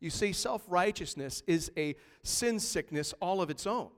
You 0.00 0.10
see, 0.10 0.32
self 0.32 0.62
righteousness 0.68 1.42
is 1.46 1.72
a 1.76 1.96
sin 2.22 2.60
sickness 2.60 3.14
all 3.20 3.42
of 3.42 3.50
its 3.50 3.66
own. 3.66 3.90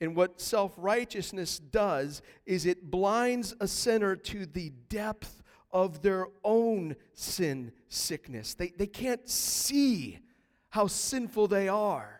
And 0.00 0.16
what 0.16 0.40
self 0.40 0.72
righteousness 0.76 1.58
does 1.58 2.22
is 2.46 2.66
it 2.66 2.90
blinds 2.90 3.54
a 3.60 3.68
sinner 3.68 4.16
to 4.16 4.46
the 4.46 4.70
depth 4.88 5.42
of 5.72 6.02
their 6.02 6.26
own 6.42 6.96
sin 7.14 7.72
sickness. 7.88 8.54
They, 8.54 8.68
they 8.68 8.86
can't 8.86 9.28
see 9.28 10.18
how 10.70 10.86
sinful 10.86 11.48
they 11.48 11.68
are. 11.68 12.19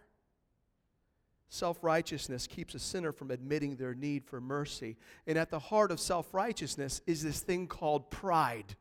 Self 1.52 1.82
righteousness 1.82 2.46
keeps 2.46 2.76
a 2.76 2.78
sinner 2.78 3.10
from 3.10 3.32
admitting 3.32 3.74
their 3.74 3.92
need 3.92 4.24
for 4.24 4.40
mercy. 4.40 4.96
And 5.26 5.36
at 5.36 5.50
the 5.50 5.58
heart 5.58 5.90
of 5.90 5.98
self 5.98 6.32
righteousness 6.32 7.02
is 7.08 7.24
this 7.24 7.40
thing 7.40 7.66
called 7.66 8.08
pride. 8.08 8.76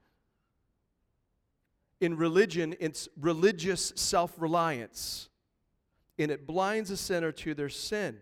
In 2.00 2.16
religion, 2.16 2.76
it's 2.80 3.10
religious 3.20 3.92
self 3.96 4.34
reliance. 4.38 5.30
And 6.20 6.30
it 6.30 6.46
blinds 6.46 6.92
a 6.92 6.98
sinner 6.98 7.32
to 7.32 7.56
their 7.56 7.70
sin 7.70 8.20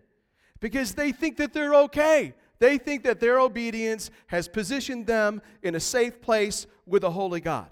because 0.60 0.94
they 0.94 1.12
think 1.12 1.36
that 1.36 1.52
they're 1.52 1.74
okay. 1.74 2.32
They 2.58 2.78
think 2.78 3.04
that 3.04 3.20
their 3.20 3.38
obedience 3.38 4.10
has 4.28 4.48
positioned 4.48 5.06
them 5.06 5.42
in 5.62 5.74
a 5.74 5.80
safe 5.80 6.22
place 6.22 6.66
with 6.86 7.04
a 7.04 7.10
holy 7.10 7.40
God. 7.40 7.68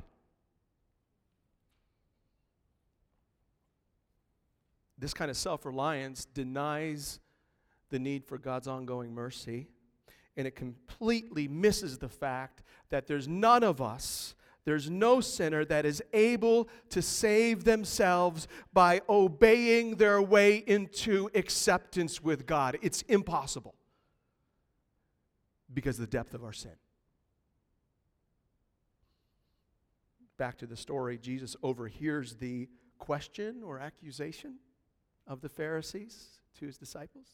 This 4.99 5.13
kind 5.13 5.31
of 5.31 5.37
self 5.37 5.65
reliance 5.65 6.25
denies 6.25 7.21
the 7.91 7.99
need 7.99 8.25
for 8.25 8.39
God's 8.39 8.67
ongoing 8.67 9.15
mercy, 9.15 9.69
and 10.37 10.47
it 10.47 10.57
completely 10.57 11.49
misses 11.49 11.99
the 11.99 12.09
fact 12.09 12.63
that 12.91 13.07
there's 13.07 13.29
none 13.29 13.63
of 13.63 13.83
us, 13.83 14.35
there's 14.65 14.91
no 14.91 15.21
sinner 15.21 15.65
that 15.67 15.85
is 15.85 16.03
able 16.13 16.69
to 16.91 17.03
save 17.03 17.65
themselves 17.65 18.49
by 18.73 19.03
obeying 19.09 19.97
their 19.97 20.21
way 20.21 20.57
into 20.67 21.31
acceptance 21.35 22.23
with 22.23 22.47
God. 22.47 22.79
It's 22.83 23.03
impossible 23.03 23.75
because 25.73 25.99
of 25.99 26.11
the 26.11 26.17
depth 26.17 26.35
of 26.35 26.43
our 26.43 26.53
sin. 26.53 26.73
Back 30.39 30.59
to 30.59 30.67
the 30.67 30.77
story, 30.77 31.19
Jesus 31.19 31.57
overhears 31.63 32.35
the 32.35 32.69
question 32.99 33.63
or 33.63 33.79
accusation 33.79 34.57
of 35.27 35.41
the 35.41 35.49
Pharisees 35.49 36.39
to 36.59 36.67
his 36.67 36.79
disciples. 36.79 37.27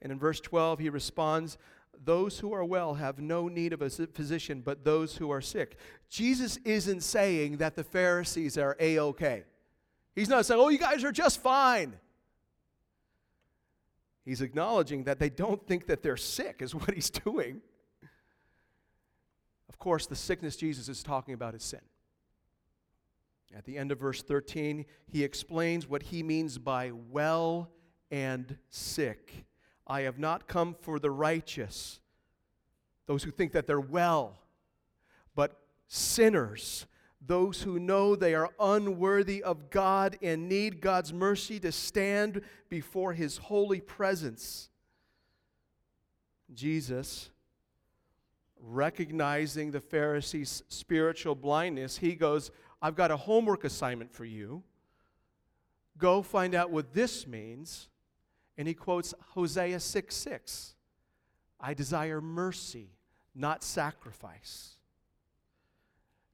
And 0.00 0.10
in 0.10 0.18
verse 0.18 0.40
12, 0.40 0.80
he 0.80 0.88
responds, 0.88 1.58
Those 2.04 2.40
who 2.40 2.52
are 2.52 2.64
well 2.64 2.94
have 2.94 3.20
no 3.20 3.48
need 3.48 3.72
of 3.72 3.82
a 3.82 3.90
physician, 3.90 4.60
but 4.60 4.84
those 4.84 5.16
who 5.16 5.30
are 5.30 5.40
sick. 5.40 5.76
Jesus 6.08 6.58
isn't 6.64 7.02
saying 7.02 7.58
that 7.58 7.76
the 7.76 7.84
Pharisees 7.84 8.58
are 8.58 8.76
A 8.80 8.98
OK. 8.98 9.44
He's 10.14 10.28
not 10.28 10.44
saying, 10.44 10.60
Oh, 10.60 10.68
you 10.68 10.78
guys 10.78 11.04
are 11.04 11.12
just 11.12 11.40
fine. 11.40 11.94
He's 14.24 14.40
acknowledging 14.40 15.04
that 15.04 15.18
they 15.18 15.30
don't 15.30 15.66
think 15.66 15.86
that 15.86 16.02
they're 16.02 16.16
sick, 16.16 16.56
is 16.60 16.74
what 16.74 16.94
he's 16.94 17.10
doing. 17.24 17.60
Of 19.68 19.78
course, 19.78 20.06
the 20.06 20.16
sickness 20.16 20.56
Jesus 20.56 20.88
is 20.88 21.02
talking 21.02 21.34
about 21.34 21.54
is 21.54 21.62
sin. 21.62 21.80
At 23.56 23.64
the 23.64 23.76
end 23.76 23.92
of 23.92 23.98
verse 23.98 24.22
13, 24.22 24.86
he 25.06 25.24
explains 25.24 25.88
what 25.88 26.02
he 26.02 26.22
means 26.22 26.58
by 26.58 26.90
well 27.10 27.70
and 28.10 28.56
sick. 28.70 29.44
I 29.86 30.02
have 30.02 30.18
not 30.18 30.46
come 30.46 30.74
for 30.80 30.98
the 30.98 31.10
righteous, 31.10 32.00
those 33.06 33.24
who 33.24 33.30
think 33.30 33.52
that 33.52 33.66
they're 33.66 33.80
well, 33.80 34.38
but 35.34 35.60
sinners, 35.86 36.86
those 37.20 37.62
who 37.62 37.78
know 37.78 38.16
they 38.16 38.34
are 38.34 38.50
unworthy 38.58 39.42
of 39.42 39.70
God 39.70 40.18
and 40.22 40.48
need 40.48 40.80
God's 40.80 41.12
mercy 41.12 41.60
to 41.60 41.72
stand 41.72 42.40
before 42.68 43.12
his 43.12 43.36
holy 43.36 43.80
presence. 43.80 44.70
Jesus, 46.54 47.30
recognizing 48.60 49.70
the 49.70 49.80
Pharisees' 49.80 50.62
spiritual 50.68 51.34
blindness, 51.34 51.98
he 51.98 52.14
goes, 52.14 52.50
I've 52.82 52.96
got 52.96 53.12
a 53.12 53.16
homework 53.16 53.62
assignment 53.62 54.12
for 54.12 54.24
you. 54.24 54.64
Go 55.96 56.20
find 56.20 56.54
out 56.54 56.70
what 56.70 56.92
this 56.92 57.26
means 57.26 57.88
And 58.58 58.68
he 58.68 58.74
quotes 58.74 59.14
Hosea 59.34 59.80
6 59.80 60.14
6. 60.14 60.74
I 61.58 61.74
desire 61.74 62.20
mercy, 62.20 62.90
not 63.34 63.62
sacrifice. 63.62 64.76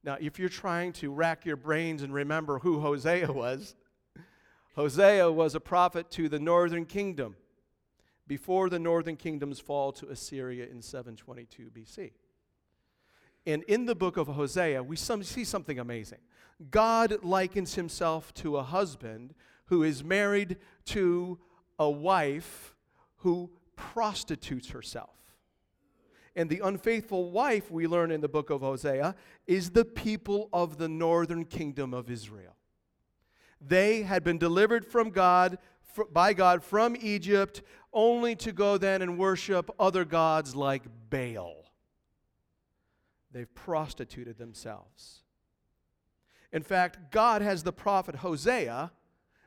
Now, 0.03 0.17
if 0.19 0.39
you're 0.39 0.49
trying 0.49 0.93
to 0.93 1.11
rack 1.11 1.45
your 1.45 1.55
brains 1.55 2.01
and 2.03 2.13
remember 2.13 2.59
who 2.59 2.79
Hosea 2.79 3.31
was, 3.31 3.75
Hosea 4.75 5.31
was 5.31 5.55
a 5.55 5.59
prophet 5.59 6.09
to 6.11 6.29
the 6.29 6.39
northern 6.39 6.85
kingdom 6.85 7.35
before 8.27 8.69
the 8.69 8.79
northern 8.79 9.17
kingdom's 9.17 9.59
fall 9.59 9.91
to 9.93 10.07
Assyria 10.09 10.67
in 10.67 10.81
722 10.81 11.69
BC. 11.69 12.11
And 13.45 13.63
in 13.63 13.85
the 13.85 13.95
book 13.95 14.17
of 14.17 14.27
Hosea, 14.27 14.83
we 14.83 14.95
see 14.95 15.43
something 15.43 15.79
amazing. 15.79 16.19
God 16.71 17.23
likens 17.23 17.75
himself 17.75 18.33
to 18.35 18.57
a 18.57 18.63
husband 18.63 19.33
who 19.65 19.83
is 19.83 20.03
married 20.03 20.57
to 20.85 21.39
a 21.77 21.89
wife 21.89 22.75
who 23.17 23.49
prostitutes 23.75 24.69
herself. 24.69 25.15
And 26.35 26.49
the 26.49 26.61
unfaithful 26.63 27.31
wife, 27.31 27.71
we 27.71 27.87
learn 27.87 28.11
in 28.11 28.21
the 28.21 28.27
book 28.27 28.49
of 28.49 28.61
Hosea, 28.61 29.15
is 29.47 29.71
the 29.71 29.85
people 29.85 30.49
of 30.53 30.77
the 30.77 30.89
northern 30.89 31.45
kingdom 31.45 31.93
of 31.93 32.09
Israel. 32.09 32.55
They 33.61 34.03
had 34.03 34.23
been 34.23 34.37
delivered 34.37 34.85
from 34.85 35.09
God, 35.09 35.57
by 36.11 36.33
God 36.33 36.63
from 36.63 36.95
Egypt, 36.99 37.61
only 37.91 38.35
to 38.37 38.51
go 38.51 38.77
then 38.77 39.01
and 39.01 39.17
worship 39.17 39.69
other 39.79 40.05
gods 40.05 40.55
like 40.55 40.83
Baal. 41.09 41.65
They've 43.31 43.53
prostituted 43.53 44.37
themselves. 44.37 45.23
In 46.51 46.63
fact, 46.63 47.11
God 47.11 47.41
has 47.41 47.63
the 47.63 47.71
prophet 47.71 48.15
Hosea 48.15 48.91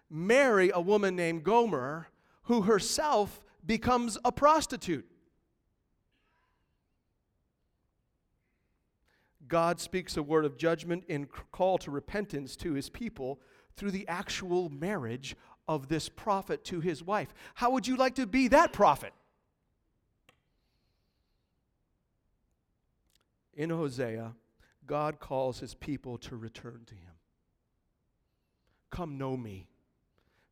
marry 0.08 0.70
a 0.72 0.80
woman 0.80 1.16
named 1.16 1.42
Gomer 1.42 2.08
who 2.44 2.62
herself 2.62 3.44
becomes 3.64 4.18
a 4.24 4.32
prostitute. 4.32 5.06
God 9.48 9.80
speaks 9.80 10.16
a 10.16 10.22
word 10.22 10.44
of 10.44 10.56
judgment 10.56 11.04
and 11.08 11.28
call 11.50 11.76
to 11.78 11.90
repentance 11.90 12.56
to 12.56 12.72
his 12.72 12.88
people 12.88 13.40
through 13.76 13.90
the 13.90 14.08
actual 14.08 14.70
marriage 14.70 15.36
of 15.68 15.88
this 15.88 16.08
prophet 16.08 16.64
to 16.64 16.80
his 16.80 17.02
wife. 17.02 17.32
How 17.54 17.70
would 17.70 17.86
you 17.86 17.96
like 17.96 18.14
to 18.16 18.26
be 18.26 18.48
that 18.48 18.72
prophet? 18.72 19.12
In 23.54 23.70
Hosea, 23.70 24.32
God 24.86 25.20
calls 25.20 25.60
his 25.60 25.74
people 25.74 26.18
to 26.18 26.36
return 26.36 26.82
to 26.86 26.94
him. 26.94 27.12
Come 28.90 29.16
know 29.16 29.36
me. 29.36 29.68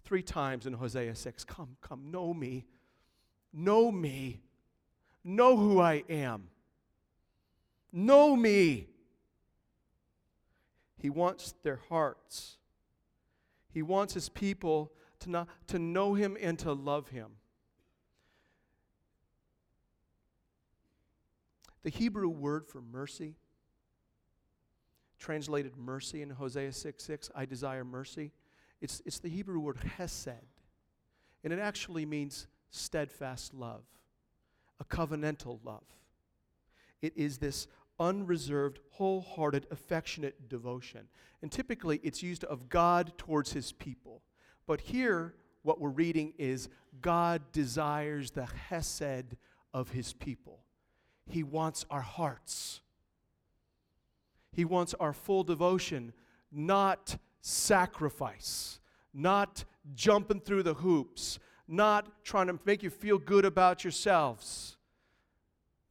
Three 0.05 0.23
times 0.23 0.67
in 0.67 0.73
Hosea 0.73 1.15
6 1.15 1.45
Come, 1.45 1.77
come, 1.81 2.11
know 2.11 2.33
me. 2.33 2.67
Know 3.53 3.91
me. 3.91 4.41
Know 5.23 5.57
who 5.57 5.81
I 5.81 6.05
am. 6.09 6.49
Know 7.93 8.37
me. 8.37 8.89
He 10.97 11.11
wants 11.11 11.55
their 11.63 11.81
hearts. 11.89 12.59
He 13.73 13.83
wants 13.83 14.15
his 14.15 14.29
people 14.29 14.93
to, 15.21 15.31
not, 15.31 15.49
to 15.69 15.79
know 15.79 16.15
him 16.15 16.37
and 16.41 16.59
to 16.61 16.73
love 16.73 17.09
him. 17.09 17.33
The 21.83 21.91
Hebrew 21.91 22.29
word 22.29 22.67
for 22.67 22.83
mercy, 22.83 23.37
translated 25.21 25.77
mercy 25.77 26.23
in 26.23 26.31
Hosea 26.31 26.73
6 26.73 27.05
6, 27.05 27.31
I 27.35 27.45
desire 27.45 27.85
mercy, 27.85 28.33
it's, 28.81 29.03
it's 29.05 29.19
the 29.19 29.29
Hebrew 29.29 29.61
word 29.61 29.79
hesed. 29.97 30.29
And 31.45 31.53
it 31.53 31.59
actually 31.59 32.05
means 32.05 32.47
steadfast 32.71 33.55
love, 33.55 33.85
a 34.81 34.85
covenantal 34.85 35.61
love. 35.65 35.85
It 37.01 37.13
is 37.17 37.39
this 37.39 37.67
unreserved, 37.99 38.81
wholehearted, 38.93 39.67
affectionate 39.71 40.49
devotion. 40.49 41.09
And 41.43 41.53
typically 41.53 42.01
it's 42.03 42.23
used 42.23 42.45
of 42.45 42.69
God 42.69 43.13
towards 43.19 43.53
his 43.53 43.73
people. 43.73 44.23
But 44.67 44.81
here, 44.81 45.35
what 45.63 45.81
we're 45.81 45.91
reading 45.91 46.33
is 46.39 46.69
God 47.03 47.43
desires 47.53 48.31
the 48.31 48.47
hesed 48.47 49.37
of 49.75 49.91
his 49.91 50.13
people. 50.15 50.61
He 51.29 51.43
wants 51.43 51.85
our 51.91 52.01
hearts. 52.01 52.81
He 54.53 54.65
wants 54.65 54.95
our 55.01 55.13
full 55.13 55.45
devotion, 55.45 56.13
not 56.51 57.17
sacrifice, 57.41 58.81
not 59.15 59.65
jumping 59.95 60.41
through 60.41 60.65
the 60.65 60.75
hoops, 60.75 61.39
not 61.67 62.25
trying 62.25 62.49
to 62.49 62.59
make 62.65 62.83
you 62.83 62.91
feel 62.91 63.19
good 63.19 63.45
about 63.45 63.85
yourselves. 63.85 64.77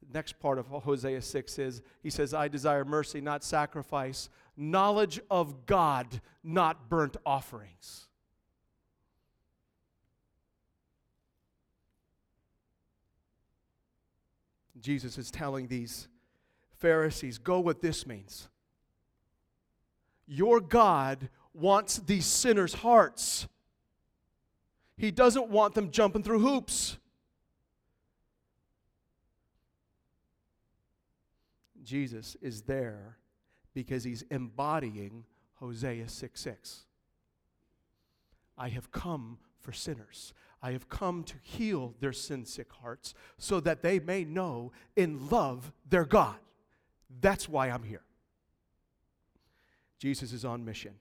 The 0.06 0.18
next 0.18 0.40
part 0.40 0.58
of 0.58 0.68
Hosea 0.68 1.22
6 1.22 1.60
is 1.60 1.82
he 2.02 2.10
says, 2.10 2.34
I 2.34 2.48
desire 2.48 2.84
mercy, 2.84 3.22
not 3.22 3.44
sacrifice, 3.44 4.30
knowledge 4.58 5.20
of 5.30 5.66
God, 5.66 6.22
not 6.44 6.90
burnt 6.90 7.16
offerings. 7.26 8.08
Jesus 14.80 15.18
is 15.18 15.30
telling 15.30 15.68
these 15.68 16.08
Pharisees, 16.80 17.38
go 17.38 17.60
what 17.60 17.82
this 17.82 18.06
means. 18.08 18.48
Your 20.28 20.60
God 20.60 21.30
wants 21.54 21.98
these 21.98 22.26
sinners' 22.26 22.74
hearts. 22.74 23.48
He 24.98 25.12
doesn't 25.12 25.50
want 25.50 25.76
them 25.76 25.92
jumping 25.92 26.24
through 26.24 26.40
hoops. 26.40 26.98
Jesus 31.84 32.38
is 32.42 32.62
there 32.64 33.18
because 33.74 34.04
he's 34.04 34.22
embodying 34.30 35.26
Hosea 35.56 36.08
6 36.08 36.40
6. 36.40 36.86
I 38.58 38.70
have 38.70 38.92
come 38.92 39.40
for 39.60 39.72
sinners. 39.72 40.34
I 40.62 40.74
have 40.74 40.90
come 40.90 41.24
to 41.24 41.36
heal 41.42 41.96
their 42.00 42.14
sin 42.14 42.46
sick 42.46 42.72
hearts 42.72 43.14
so 43.38 43.60
that 43.62 43.82
they 43.82 44.00
may 44.00 44.26
know 44.26 44.72
and 44.98 45.32
love 45.32 45.72
their 45.90 46.06
God. 46.06 46.36
That's 47.22 47.50
why 47.50 47.70
I'm 47.70 47.84
here. 47.84 48.04
Jesus 49.98 50.32
is 50.32 50.46
on 50.46 50.64
mission. 50.64 50.96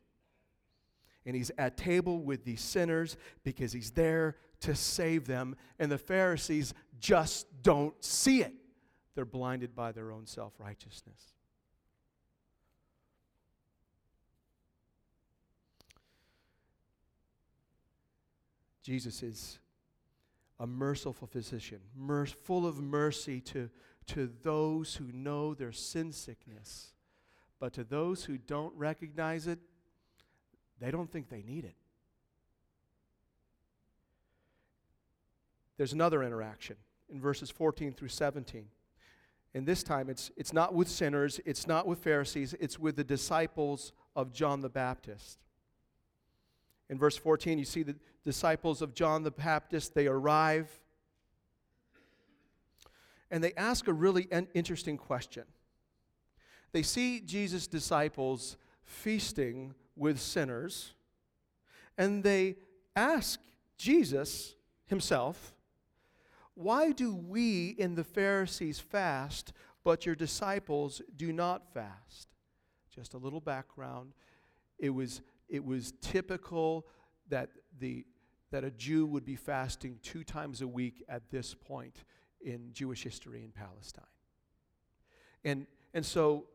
And 1.27 1.37
he's 1.37 1.51
at 1.59 1.77
table 1.77 2.21
with 2.21 2.45
these 2.45 2.61
sinners 2.61 3.17
because 3.45 3.73
he's 3.73 3.91
there 3.91 4.37
to 4.61 4.75
save 4.75 5.27
them. 5.27 5.57
And 5.79 5.93
the 5.93 5.99
Pharisees 5.99 6.75
just 6.99 7.47
don't 7.63 7.95
see 8.03 8.43
it. 8.43 8.55
They're 9.15 9.25
blinded 9.25 9.75
by 9.75 9.93
their 9.93 10.11
own 10.11 10.27
self 10.27 10.55
righteousness. 10.59 11.35
Jesus 18.89 19.23
is 19.23 19.59
a 20.59 20.67
merciful 20.67 21.27
physician, 21.27 21.79
mer- 21.95 22.25
full 22.25 22.67
of 22.67 22.81
mercy 22.81 23.39
to, 23.43 23.69
to 24.09 24.31
those 24.43 24.97
who 24.97 25.11
know 25.13 25.55
their 25.55 25.73
sin 25.73 26.13
sickness. 26.13 26.93
But 27.61 27.73
to 27.75 27.85
those 27.85 28.25
who 28.25 28.39
don't 28.39 28.75
recognize 28.75 29.47
it, 29.47 29.59
they 30.81 30.91
don't 30.91 31.11
think 31.11 31.29
they 31.29 31.43
need 31.43 31.65
it. 31.65 31.75
There's 35.77 35.93
another 35.93 36.23
interaction 36.23 36.77
in 37.09 37.21
verses 37.21 37.51
14 37.51 37.93
through 37.93 38.09
17. 38.09 38.67
And 39.55 39.67
this 39.67 39.83
time 39.83 40.11
it's, 40.11 40.31
it's 40.37 40.53
not 40.53 40.75
with 40.75 40.89
sinners, 40.89 41.41
it's 41.45 41.67
not 41.67 41.87
with 41.87 42.01
Pharisees, 42.01 42.55
it's 42.61 42.79
with 42.79 42.97
the 42.97 43.05
disciples 43.05 43.93
of 44.15 44.33
John 44.33 44.61
the 44.61 44.69
Baptist. 44.69 45.39
In 46.91 46.99
verse 46.99 47.17
14, 47.17 47.59
you 47.59 47.65
see 47.65 47.83
the 47.83 47.97
disciples 48.25 48.83
of 48.83 48.95
John 48.95 49.23
the 49.23 49.31
Baptist, 49.31 49.95
they 49.95 50.07
arrive 50.07 50.71
and 53.31 53.43
they 53.43 53.53
ask 53.57 53.89
a 53.89 53.93
really 53.93 54.29
interesting 54.55 54.97
question. 54.97 55.45
They 56.73 56.83
see 56.83 57.21
Jesus' 57.21 57.67
disciples 57.67 58.57
feasting 58.85 59.75
with 59.97 60.21
sinners, 60.21 60.95
and 61.97 62.23
they 62.23 62.57
ask 62.95 63.41
Jesus 63.77 64.55
himself, 64.87 65.55
Why 66.55 66.93
do 66.93 67.15
we 67.15 67.71
in 67.79 67.95
the 67.95 68.05
Pharisees 68.05 68.79
fast, 68.81 69.53
but 69.85 70.07
your 70.07 70.15
disciples 70.15 71.03
do 71.17 71.33
not 71.33 71.73
fast? 71.73 72.29
Just 72.95 73.15
a 73.15 73.19
little 73.19 73.41
background. 73.41 74.13
It 74.79 74.91
was 74.91 75.23
it 75.49 75.65
was 75.65 75.93
typical 76.01 76.87
that, 77.29 77.51
the, 77.79 78.05
that 78.51 78.65
a 78.65 78.71
Jew 78.71 79.07
would 79.07 79.25
be 79.25 79.37
fasting 79.37 79.99
two 80.03 80.25
times 80.25 80.61
a 80.61 80.69
week 80.69 81.03
at 81.09 81.31
this 81.31 81.55
point 81.55 82.05
in 82.41 82.73
Jewish 82.73 83.03
history 83.03 83.43
in 83.45 83.51
Palestine. 83.51 84.05
And, 85.45 85.67
and 85.95 86.05
so 86.05 86.47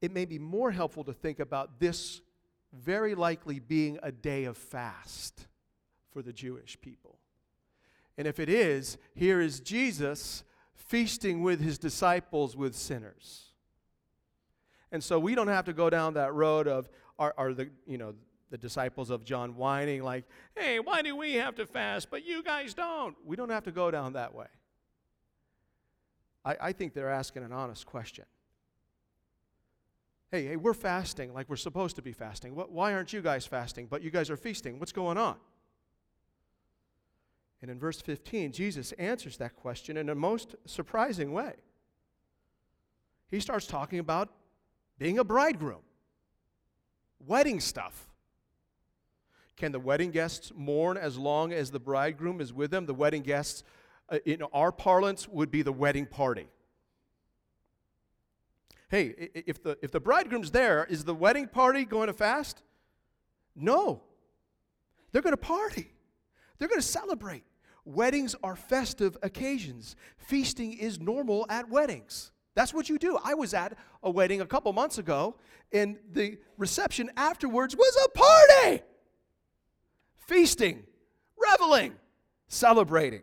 it 0.00 0.12
may 0.12 0.24
be 0.24 0.38
more 0.38 0.70
helpful 0.70 1.04
to 1.04 1.12
think 1.12 1.40
about 1.40 1.78
this 1.78 2.20
very 2.72 3.14
likely 3.14 3.58
being 3.58 3.98
a 4.02 4.10
day 4.10 4.44
of 4.44 4.56
fast 4.56 5.46
for 6.10 6.22
the 6.22 6.32
Jewish 6.32 6.80
people. 6.80 7.18
And 8.18 8.26
if 8.26 8.38
it 8.38 8.48
is, 8.48 8.98
here 9.14 9.40
is 9.40 9.60
Jesus 9.60 10.44
feasting 10.74 11.42
with 11.42 11.60
his 11.60 11.78
disciples 11.78 12.56
with 12.56 12.74
sinners. 12.74 13.52
And 14.90 15.02
so 15.02 15.18
we 15.18 15.34
don't 15.34 15.48
have 15.48 15.64
to 15.66 15.72
go 15.72 15.88
down 15.88 16.14
that 16.14 16.34
road 16.34 16.68
of 16.68 16.88
are, 17.18 17.34
are 17.38 17.54
the 17.54 17.70
you 17.86 17.96
know 17.96 18.14
the 18.52 18.58
disciples 18.58 19.10
of 19.10 19.24
John 19.24 19.56
whining 19.56 20.04
like, 20.04 20.24
"Hey, 20.54 20.78
why 20.78 21.02
do 21.02 21.16
we 21.16 21.32
have 21.34 21.56
to 21.56 21.66
fast 21.66 22.10
but 22.10 22.24
you 22.24 22.44
guys 22.44 22.74
don't?" 22.74 23.16
We 23.24 23.34
don't 23.34 23.50
have 23.50 23.64
to 23.64 23.72
go 23.72 23.90
down 23.90 24.12
that 24.12 24.34
way. 24.34 24.46
I, 26.44 26.56
I 26.60 26.72
think 26.72 26.92
they're 26.92 27.10
asking 27.10 27.42
an 27.42 27.52
honest 27.52 27.86
question. 27.86 28.26
Hey, 30.30 30.46
hey, 30.46 30.56
we're 30.56 30.74
fasting 30.74 31.32
like 31.32 31.48
we're 31.48 31.56
supposed 31.56 31.96
to 31.96 32.02
be 32.02 32.12
fasting. 32.12 32.54
What, 32.54 32.70
why 32.70 32.92
aren't 32.92 33.12
you 33.12 33.22
guys 33.22 33.46
fasting? 33.46 33.86
But 33.86 34.02
you 34.02 34.10
guys 34.10 34.30
are 34.30 34.36
feasting. 34.36 34.78
What's 34.78 34.92
going 34.92 35.18
on? 35.18 35.36
And 37.62 37.70
in 37.70 37.78
verse 37.78 38.00
15, 38.00 38.52
Jesus 38.52 38.92
answers 38.92 39.36
that 39.38 39.56
question 39.56 39.96
in 39.96 40.08
a 40.08 40.14
most 40.14 40.56
surprising 40.66 41.32
way. 41.32 41.54
He 43.30 43.40
starts 43.40 43.66
talking 43.66 43.98
about 43.98 44.28
being 44.98 45.18
a 45.18 45.24
bridegroom, 45.24 45.82
wedding 47.26 47.60
stuff. 47.60 48.11
Can 49.56 49.72
the 49.72 49.80
wedding 49.80 50.10
guests 50.10 50.52
mourn 50.54 50.96
as 50.96 51.18
long 51.18 51.52
as 51.52 51.70
the 51.70 51.80
bridegroom 51.80 52.40
is 52.40 52.52
with 52.52 52.70
them? 52.70 52.86
The 52.86 52.94
wedding 52.94 53.22
guests, 53.22 53.64
uh, 54.08 54.18
in 54.24 54.42
our 54.52 54.72
parlance, 54.72 55.28
would 55.28 55.50
be 55.50 55.62
the 55.62 55.72
wedding 55.72 56.06
party. 56.06 56.48
Hey, 58.88 59.30
if 59.34 59.62
the, 59.62 59.78
if 59.82 59.90
the 59.90 60.00
bridegroom's 60.00 60.50
there, 60.50 60.84
is 60.84 61.04
the 61.04 61.14
wedding 61.14 61.48
party 61.48 61.84
going 61.84 62.08
to 62.08 62.12
fast? 62.12 62.62
No. 63.54 64.02
They're 65.12 65.22
going 65.22 65.34
to 65.34 65.38
party, 65.38 65.92
they're 66.58 66.68
going 66.68 66.80
to 66.80 66.86
celebrate. 66.86 67.44
Weddings 67.84 68.36
are 68.44 68.54
festive 68.54 69.16
occasions. 69.24 69.96
Feasting 70.16 70.74
is 70.74 71.00
normal 71.00 71.46
at 71.48 71.68
weddings. 71.68 72.30
That's 72.54 72.72
what 72.72 72.88
you 72.88 72.96
do. 72.96 73.18
I 73.24 73.34
was 73.34 73.54
at 73.54 73.76
a 74.02 74.10
wedding 74.10 74.40
a 74.40 74.46
couple 74.46 74.72
months 74.72 74.98
ago, 74.98 75.36
and 75.72 75.96
the 76.12 76.38
reception 76.58 77.10
afterwards 77.16 77.74
was 77.74 78.06
a 78.06 78.08
party. 78.10 78.82
Feasting, 80.32 80.82
reveling, 81.36 81.92
celebrating. 82.48 83.20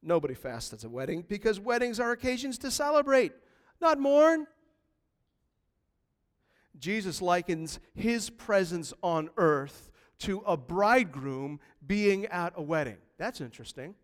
Nobody 0.00 0.34
fasts 0.34 0.72
at 0.72 0.84
a 0.84 0.88
wedding 0.88 1.24
because 1.26 1.58
weddings 1.58 1.98
are 1.98 2.12
occasions 2.12 2.58
to 2.58 2.70
celebrate, 2.70 3.32
not 3.80 3.98
mourn. 3.98 4.46
Jesus 6.78 7.20
likens 7.20 7.80
his 7.92 8.30
presence 8.30 8.94
on 9.02 9.30
earth 9.36 9.90
to 10.20 10.44
a 10.46 10.56
bridegroom 10.56 11.58
being 11.84 12.26
at 12.26 12.52
a 12.54 12.62
wedding. 12.62 12.98
That's 13.18 13.40
interesting. 13.40 13.96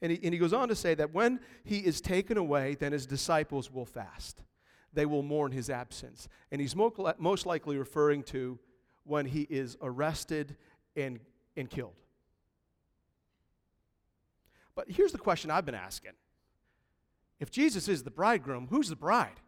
And 0.00 0.12
he, 0.12 0.20
and 0.22 0.32
he 0.32 0.38
goes 0.38 0.52
on 0.52 0.68
to 0.68 0.76
say 0.76 0.94
that 0.94 1.12
when 1.12 1.40
he 1.64 1.78
is 1.78 2.00
taken 2.00 2.36
away, 2.38 2.76
then 2.76 2.92
his 2.92 3.06
disciples 3.06 3.72
will 3.72 3.86
fast. 3.86 4.44
They 4.94 5.06
will 5.06 5.22
mourn 5.22 5.52
his 5.52 5.68
absence. 5.68 6.28
And 6.50 6.60
he's 6.60 6.74
most 6.76 7.46
likely 7.46 7.76
referring 7.76 8.22
to 8.24 8.58
when 9.04 9.26
he 9.26 9.42
is 9.42 9.76
arrested 9.82 10.56
and, 10.96 11.20
and 11.56 11.68
killed. 11.68 11.94
But 14.74 14.90
here's 14.90 15.12
the 15.12 15.18
question 15.18 15.50
I've 15.50 15.66
been 15.66 15.74
asking 15.74 16.12
If 17.40 17.50
Jesus 17.50 17.88
is 17.88 18.02
the 18.02 18.10
bridegroom, 18.10 18.68
who's 18.70 18.88
the 18.88 18.96
bride? 18.96 19.40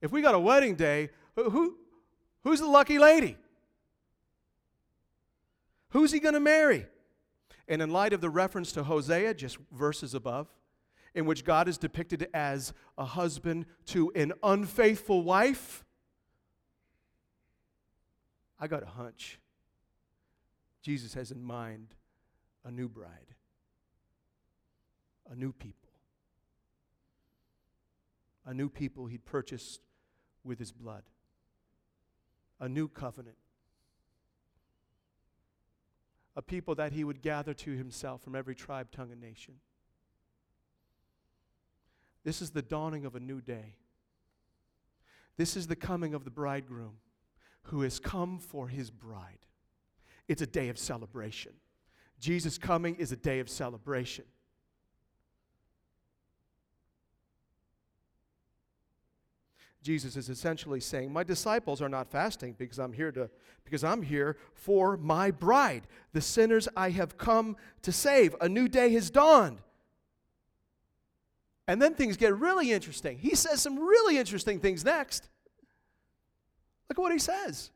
If 0.00 0.12
we 0.12 0.22
got 0.22 0.34
a 0.34 0.38
wedding 0.38 0.76
day, 0.76 1.10
who, 1.34 1.76
who's 2.44 2.60
the 2.60 2.66
lucky 2.66 2.98
lady? 2.98 3.36
Who's 5.90 6.12
he 6.12 6.20
going 6.20 6.34
to 6.34 6.40
marry? 6.40 6.86
And 7.66 7.82
in 7.82 7.90
light 7.90 8.12
of 8.12 8.20
the 8.20 8.30
reference 8.30 8.72
to 8.72 8.84
Hosea, 8.84 9.34
just 9.34 9.58
verses 9.72 10.14
above, 10.14 10.48
in 11.18 11.26
which 11.26 11.44
God 11.44 11.68
is 11.68 11.76
depicted 11.76 12.28
as 12.32 12.72
a 12.96 13.04
husband 13.04 13.66
to 13.86 14.10
an 14.14 14.32
unfaithful 14.42 15.22
wife, 15.22 15.84
I 18.58 18.66
got 18.66 18.82
a 18.82 18.86
hunch. 18.86 19.38
Jesus 20.82 21.14
has 21.14 21.30
in 21.30 21.42
mind 21.42 21.94
a 22.64 22.70
new 22.70 22.88
bride, 22.88 23.34
a 25.30 25.34
new 25.34 25.52
people, 25.52 25.90
a 28.46 28.54
new 28.54 28.68
people 28.68 29.06
he'd 29.06 29.24
purchased 29.24 29.80
with 30.44 30.58
his 30.58 30.72
blood 30.72 31.02
a 32.60 32.68
new 32.68 32.88
covenant. 32.88 33.36
A 36.36 36.42
people 36.42 36.74
that 36.76 36.92
he 36.92 37.04
would 37.04 37.22
gather 37.22 37.54
to 37.54 37.72
himself 37.72 38.22
from 38.22 38.34
every 38.34 38.54
tribe, 38.54 38.90
tongue, 38.90 39.10
and 39.10 39.20
nation. 39.20 39.54
This 42.24 42.42
is 42.42 42.50
the 42.50 42.62
dawning 42.62 43.04
of 43.04 43.14
a 43.14 43.20
new 43.20 43.40
day. 43.40 43.76
This 45.36 45.56
is 45.56 45.66
the 45.66 45.76
coming 45.76 46.14
of 46.14 46.24
the 46.24 46.30
bridegroom 46.30 46.96
who 47.64 47.82
has 47.82 47.98
come 48.00 48.38
for 48.38 48.68
his 48.68 48.90
bride. 48.90 49.46
It's 50.26 50.42
a 50.42 50.46
day 50.46 50.68
of 50.68 50.78
celebration. 50.78 51.52
Jesus' 52.18 52.58
coming 52.58 52.96
is 52.96 53.12
a 53.12 53.16
day 53.16 53.38
of 53.38 53.48
celebration. 53.48 54.24
Jesus 59.80 60.16
is 60.16 60.28
essentially 60.28 60.80
saying, 60.80 61.12
My 61.12 61.22
disciples 61.22 61.80
are 61.80 61.88
not 61.88 62.10
fasting 62.10 62.54
because 62.58 62.78
I'm 62.78 62.92
here 62.92 63.12
to 63.12 63.30
because 63.64 63.84
I'm 63.84 64.02
here 64.02 64.36
for 64.54 64.96
my 64.96 65.30
bride, 65.30 65.86
the 66.12 66.20
sinners 66.20 66.68
I 66.76 66.90
have 66.90 67.18
come 67.18 67.56
to 67.82 67.92
save. 67.92 68.34
A 68.40 68.48
new 68.48 68.66
day 68.66 68.92
has 68.94 69.10
dawned. 69.10 69.58
And 71.68 71.80
then 71.80 71.94
things 71.94 72.16
get 72.16 72.34
really 72.34 72.72
interesting. 72.72 73.18
He 73.18 73.34
says 73.34 73.60
some 73.60 73.78
really 73.78 74.16
interesting 74.16 74.58
things 74.58 74.84
next. 74.84 75.28
Look 76.88 76.98
at 76.98 77.02
what 77.02 77.12
he 77.12 77.18
says. 77.18 77.70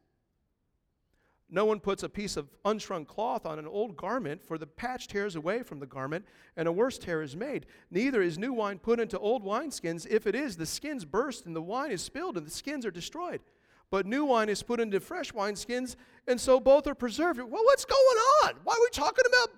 No 1.51 1.67
one 1.67 1.79
puts 1.79 2.03
a 2.03 2.09
piece 2.09 2.39
of 2.39 2.49
unshrunk 2.65 3.07
cloth 3.07 3.45
on 3.45 3.59
an 3.59 3.67
old 3.67 3.95
garment, 3.95 4.43
for 4.43 4.57
the 4.57 4.67
patch 4.67 5.09
tears 5.09 5.37
away 5.37 5.63
from 5.63 5.79
the 5.81 5.87
garment, 5.87 6.25
and 6.57 6.67
a 6.67 6.73
worse 6.73 6.97
tear 6.97 7.21
is 7.21 7.37
made. 7.37 7.67
Neither 7.91 8.23
is 8.23 8.39
new 8.39 8.55
wine 8.55 8.79
put 8.79 8.99
into 8.99 9.19
old 9.19 9.45
wineskins. 9.45 10.07
If 10.09 10.27
it 10.27 10.35
is, 10.35 10.57
the 10.57 10.65
skins 10.65 11.05
burst, 11.05 11.45
and 11.45 11.55
the 11.55 11.61
wine 11.61 11.91
is 11.91 12.01
spilled, 12.01 12.39
and 12.39 12.47
the 12.47 12.51
skins 12.51 12.87
are 12.87 12.91
destroyed. 12.91 13.43
But 13.91 14.07
new 14.07 14.25
wine 14.25 14.49
is 14.49 14.63
put 14.63 14.81
into 14.81 14.99
fresh 15.01 15.33
wineskins, 15.33 15.97
and 16.27 16.41
so 16.41 16.59
both 16.59 16.87
are 16.87 16.95
preserved. 16.95 17.39
Well, 17.39 17.65
what's 17.65 17.85
going 17.85 18.19
on? 18.45 18.55
Why 18.65 18.73
are 18.73 18.81
we 18.81 18.89
talking 18.91 19.27
about 19.29 19.51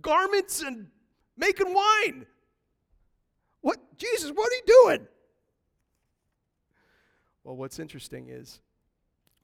garments 0.00 0.62
and 0.62 0.86
making 1.36 1.74
wine? 1.74 2.26
What, 3.62 3.78
Jesus, 3.96 4.30
what 4.30 4.52
are 4.52 4.54
you 4.54 4.62
doing? 4.66 5.08
Well, 7.44 7.56
what's 7.56 7.78
interesting 7.78 8.28
is 8.28 8.60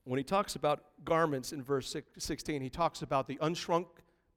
when 0.05 0.19
he 0.19 0.25
talks 0.25 0.57
about 0.57 0.85
garments 1.05 1.53
in 1.53 1.63
verse 1.63 1.97
16, 2.19 2.63
he 2.63 2.71
talks 2.71 3.03
about 3.03 3.27
the 3.27 3.37
unshrunk 3.37 3.87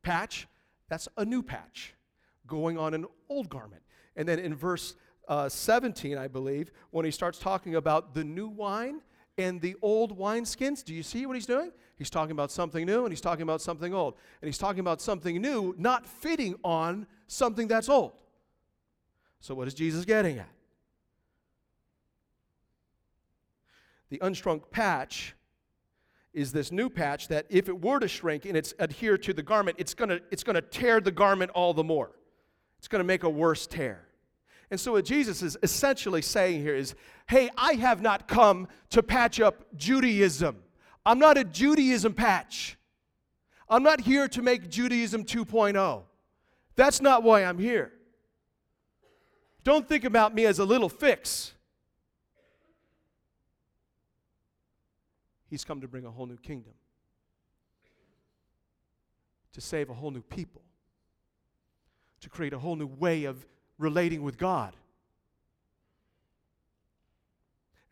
patch. 0.04 0.48
That's 0.90 1.08
a 1.18 1.26
new 1.26 1.44
patch 1.44 1.94
going 2.48 2.78
on 2.78 2.94
an 2.94 3.06
old 3.30 3.50
garment. 3.50 3.82
And 4.16 4.28
then 4.28 4.40
in 4.40 4.56
verse 4.56 4.96
uh, 5.28 5.48
17, 5.48 6.18
I 6.18 6.28
believe, 6.28 6.72
when 6.90 7.06
he 7.06 7.12
starts 7.12 7.40
talking 7.40 7.76
about 7.76 8.14
the 8.14 8.24
new 8.24 8.48
wine 8.48 9.02
and 9.38 9.62
the 9.62 9.76
old 9.82 10.18
wineskins, 10.18 10.84
do 10.84 10.94
you 10.94 11.04
see 11.04 11.26
what 11.26 11.36
he's 11.36 11.46
doing? 11.46 11.72
He's 11.98 12.10
talking 12.10 12.32
about 12.32 12.52
something 12.52 12.86
new 12.86 13.04
and 13.04 13.12
he's 13.12 13.22
talking 13.22 13.44
about 13.44 13.62
something 13.62 13.94
old. 13.94 14.16
And 14.42 14.48
he's 14.48 14.58
talking 14.58 14.80
about 14.80 15.02
something 15.02 15.40
new 15.42 15.74
not 15.78 16.06
fitting 16.06 16.56
on 16.64 17.08
something 17.28 17.68
that's 17.68 17.88
old. 17.88 18.14
So, 19.42 19.56
what 19.56 19.68
is 19.68 19.74
Jesus 19.74 20.06
getting 20.06 20.38
at? 20.38 20.50
The 24.10 24.20
unshrunk 24.20 24.70
patch 24.70 25.36
is 26.32 26.52
this 26.52 26.72
new 26.72 26.90
patch 26.90 27.28
that 27.30 27.48
if 27.50 27.68
it 27.68 27.82
were 27.82 28.00
to 28.00 28.08
shrink 28.08 28.46
and 28.46 28.56
it's 28.56 28.74
adhere 28.78 29.18
to 29.18 29.34
the 29.34 29.42
garment, 29.42 29.78
it's 29.80 29.96
going 29.96 30.10
to 30.10 30.22
it's 30.30 30.44
to 30.44 30.62
tear 30.62 31.02
the 31.02 31.12
garment 31.12 31.52
all 31.52 31.74
the 31.74 31.84
more. 31.84 32.12
It's 32.78 32.88
going 32.88 33.00
to 33.00 33.06
make 33.06 33.24
a 33.24 33.30
worse 33.30 33.66
tear. 33.66 34.06
And 34.70 34.80
so 34.80 34.94
what 34.94 35.06
Jesus 35.06 35.42
is 35.42 35.58
essentially 35.64 36.22
saying 36.22 36.62
here 36.62 36.76
is, 36.76 36.94
"Hey, 37.28 37.50
I 37.58 37.74
have 37.74 38.00
not 38.00 38.28
come 38.28 38.68
to 38.92 39.02
patch 39.02 39.40
up 39.40 39.66
Judaism. 39.76 40.62
I'm 41.04 41.18
not 41.18 41.38
a 41.40 41.44
Judaism 41.44 42.14
patch. 42.14 42.78
I'm 43.68 43.82
not 43.82 44.02
here 44.02 44.28
to 44.28 44.42
make 44.44 44.70
Judaism 44.70 45.26
2.0. 45.26 46.04
That's 46.76 47.02
not 47.02 47.24
why 47.24 47.44
I'm 47.44 47.58
here. 47.58 47.92
Don't 49.64 49.88
think 49.88 50.04
about 50.04 50.34
me 50.34 50.46
as 50.46 50.60
a 50.60 50.66
little 50.66 50.90
fix. 50.90 51.54
He's 55.50 55.64
come 55.64 55.82
to 55.82 55.88
bring 55.88 56.06
a 56.06 56.12
whole 56.12 56.26
new 56.26 56.38
kingdom, 56.38 56.74
to 59.54 59.62
save 59.62 59.90
a 59.90 59.94
whole 59.94 60.12
new 60.12 60.22
people, 60.22 60.62
to 62.22 62.30
create 62.30 62.54
a 62.54 62.60
whole 62.60 62.76
new 62.76 62.88
way 62.88 63.26
of 63.26 63.46
relating 63.78 64.24
with 64.24 64.38
God. 64.38 64.76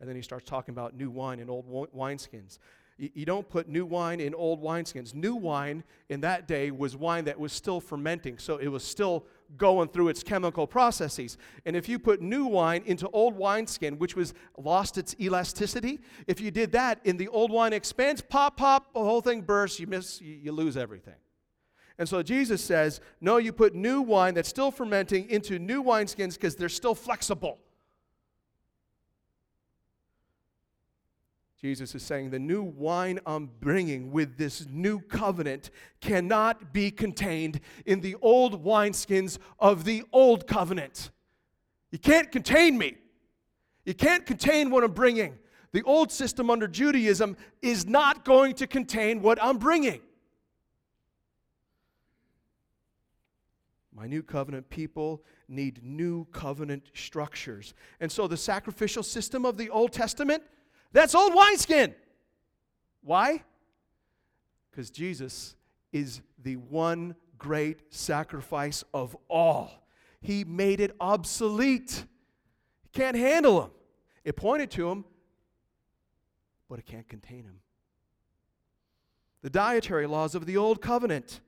And 0.00 0.08
then 0.08 0.16
he 0.16 0.22
starts 0.22 0.48
talking 0.48 0.72
about 0.72 0.96
new 0.96 1.10
wine 1.10 1.38
and 1.40 1.50
old 1.50 1.66
wineskins. 1.94 2.58
You 2.96 3.26
don't 3.26 3.48
put 3.48 3.68
new 3.68 3.84
wine 3.84 4.20
in 4.20 4.34
old 4.34 4.62
wineskins. 4.62 5.14
New 5.14 5.34
wine 5.34 5.84
in 6.08 6.22
that 6.22 6.48
day 6.48 6.70
was 6.70 6.96
wine 6.96 7.26
that 7.26 7.38
was 7.38 7.52
still 7.52 7.80
fermenting, 7.80 8.38
so 8.38 8.56
it 8.56 8.68
was 8.68 8.82
still 8.82 9.26
going 9.56 9.88
through 9.88 10.08
its 10.08 10.22
chemical 10.22 10.66
processes. 10.66 11.36
And 11.66 11.76
if 11.76 11.88
you 11.88 11.98
put 11.98 12.20
new 12.22 12.46
wine 12.46 12.82
into 12.86 13.08
old 13.10 13.36
wineskin, 13.36 13.98
which 13.98 14.16
was 14.16 14.34
lost 14.56 14.98
its 14.98 15.14
elasticity, 15.20 16.00
if 16.26 16.40
you 16.40 16.50
did 16.50 16.72
that 16.72 17.00
in 17.04 17.16
the 17.16 17.28
old 17.28 17.50
wine 17.50 17.72
expands, 17.72 18.20
pop, 18.20 18.56
pop, 18.56 18.92
the 18.94 19.00
whole 19.00 19.20
thing 19.20 19.42
bursts, 19.42 19.80
you 19.80 19.86
miss, 19.86 20.20
you 20.20 20.52
lose 20.52 20.76
everything. 20.76 21.14
And 21.98 22.08
so 22.08 22.22
Jesus 22.22 22.64
says, 22.64 23.00
no, 23.20 23.36
you 23.36 23.52
put 23.52 23.74
new 23.74 24.00
wine 24.00 24.34
that's 24.34 24.48
still 24.48 24.70
fermenting 24.70 25.28
into 25.28 25.58
new 25.58 25.82
wineskins 25.82 26.34
because 26.34 26.56
they're 26.56 26.70
still 26.70 26.94
flexible. 26.94 27.58
Jesus 31.60 31.94
is 31.94 32.02
saying, 32.02 32.30
the 32.30 32.38
new 32.38 32.62
wine 32.62 33.20
I'm 33.26 33.50
bringing 33.60 34.12
with 34.12 34.38
this 34.38 34.66
new 34.70 34.98
covenant 34.98 35.70
cannot 36.00 36.72
be 36.72 36.90
contained 36.90 37.60
in 37.84 38.00
the 38.00 38.16
old 38.22 38.64
wineskins 38.64 39.38
of 39.58 39.84
the 39.84 40.02
old 40.10 40.46
covenant. 40.46 41.10
You 41.90 41.98
can't 41.98 42.32
contain 42.32 42.78
me. 42.78 42.96
You 43.84 43.92
can't 43.92 44.24
contain 44.24 44.70
what 44.70 44.84
I'm 44.84 44.92
bringing. 44.92 45.38
The 45.72 45.82
old 45.82 46.10
system 46.10 46.48
under 46.48 46.66
Judaism 46.66 47.36
is 47.60 47.86
not 47.86 48.24
going 48.24 48.54
to 48.54 48.66
contain 48.66 49.20
what 49.20 49.38
I'm 49.42 49.58
bringing. 49.58 50.00
My 53.94 54.06
new 54.06 54.22
covenant 54.22 54.70
people 54.70 55.22
need 55.46 55.84
new 55.84 56.24
covenant 56.32 56.84
structures. 56.94 57.74
And 58.00 58.10
so 58.10 58.26
the 58.26 58.36
sacrificial 58.36 59.02
system 59.02 59.44
of 59.44 59.58
the 59.58 59.68
Old 59.68 59.92
Testament 59.92 60.42
that's 60.92 61.14
old 61.14 61.34
wineskin. 61.34 61.94
Why? 63.02 63.42
Because 64.70 64.90
Jesus 64.90 65.56
is 65.92 66.20
the 66.42 66.56
one 66.56 67.14
great 67.38 67.80
sacrifice 67.92 68.84
of 68.92 69.16
all. 69.28 69.86
He 70.20 70.44
made 70.44 70.80
it 70.80 70.94
obsolete. 71.00 72.04
You 72.84 72.90
can't 72.92 73.16
handle 73.16 73.62
him. 73.62 73.70
It 74.24 74.36
pointed 74.36 74.70
to 74.72 74.90
him, 74.90 75.04
but 76.68 76.78
it 76.78 76.86
can't 76.86 77.08
contain 77.08 77.44
him. 77.44 77.60
The 79.42 79.50
dietary 79.50 80.06
laws 80.06 80.34
of 80.34 80.44
the 80.44 80.56
old 80.56 80.82
covenant 80.82 81.40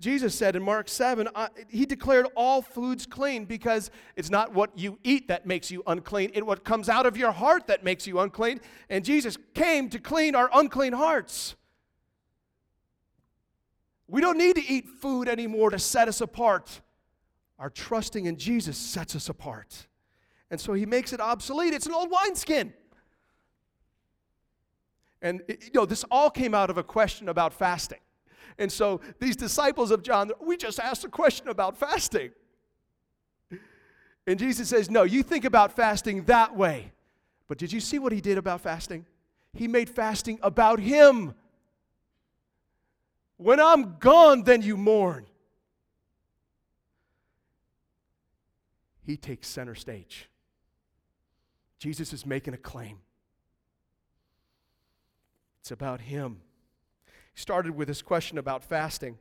Jesus 0.00 0.34
said 0.34 0.56
in 0.56 0.62
Mark 0.62 0.88
7, 0.88 1.28
uh, 1.34 1.48
he 1.68 1.86
declared 1.86 2.26
all 2.34 2.62
foods 2.62 3.06
clean 3.06 3.44
because 3.44 3.92
it's 4.16 4.28
not 4.28 4.52
what 4.52 4.76
you 4.76 4.98
eat 5.04 5.28
that 5.28 5.46
makes 5.46 5.70
you 5.70 5.84
unclean, 5.86 6.32
it's 6.34 6.44
what 6.44 6.64
comes 6.64 6.88
out 6.88 7.06
of 7.06 7.16
your 7.16 7.30
heart 7.30 7.68
that 7.68 7.84
makes 7.84 8.06
you 8.06 8.18
unclean. 8.18 8.60
And 8.90 9.04
Jesus 9.04 9.38
came 9.54 9.88
to 9.90 10.00
clean 10.00 10.34
our 10.34 10.50
unclean 10.52 10.94
hearts. 10.94 11.54
We 14.08 14.20
don't 14.20 14.36
need 14.36 14.56
to 14.56 14.66
eat 14.66 14.88
food 14.88 15.28
anymore 15.28 15.70
to 15.70 15.78
set 15.78 16.08
us 16.08 16.20
apart. 16.20 16.80
Our 17.58 17.70
trusting 17.70 18.26
in 18.26 18.36
Jesus 18.36 18.76
sets 18.76 19.14
us 19.14 19.28
apart. 19.28 19.86
And 20.50 20.60
so 20.60 20.72
he 20.72 20.86
makes 20.86 21.12
it 21.12 21.20
obsolete. 21.20 21.72
It's 21.72 21.86
an 21.86 21.94
old 21.94 22.10
wineskin. 22.10 22.74
And 25.22 25.42
you 25.48 25.70
know, 25.72 25.86
this 25.86 26.04
all 26.10 26.30
came 26.30 26.52
out 26.52 26.68
of 26.68 26.78
a 26.78 26.82
question 26.82 27.28
about 27.28 27.54
fasting. 27.54 27.98
And 28.58 28.70
so 28.70 29.00
these 29.18 29.36
disciples 29.36 29.90
of 29.90 30.02
John, 30.02 30.30
we 30.40 30.56
just 30.56 30.78
asked 30.78 31.04
a 31.04 31.08
question 31.08 31.48
about 31.48 31.76
fasting. 31.76 32.30
And 34.26 34.38
Jesus 34.38 34.68
says, 34.68 34.90
No, 34.90 35.02
you 35.02 35.22
think 35.22 35.44
about 35.44 35.74
fasting 35.74 36.24
that 36.24 36.56
way. 36.56 36.92
But 37.48 37.58
did 37.58 37.72
you 37.72 37.80
see 37.80 37.98
what 37.98 38.12
he 38.12 38.20
did 38.20 38.38
about 38.38 38.60
fasting? 38.60 39.04
He 39.52 39.68
made 39.68 39.90
fasting 39.90 40.38
about 40.42 40.80
him. 40.80 41.34
When 43.36 43.60
I'm 43.60 43.98
gone, 43.98 44.44
then 44.44 44.62
you 44.62 44.76
mourn. 44.76 45.26
He 49.02 49.16
takes 49.16 49.48
center 49.48 49.74
stage. 49.74 50.28
Jesus 51.78 52.12
is 52.12 52.24
making 52.24 52.54
a 52.54 52.58
claim. 52.58 52.98
It's 55.60 55.70
about 55.70 56.00
him. 56.00 56.40
Started 57.34 57.74
with 57.74 57.88
this 57.88 58.02
question 58.02 58.38
about 58.38 58.62
fasting. 58.64 59.18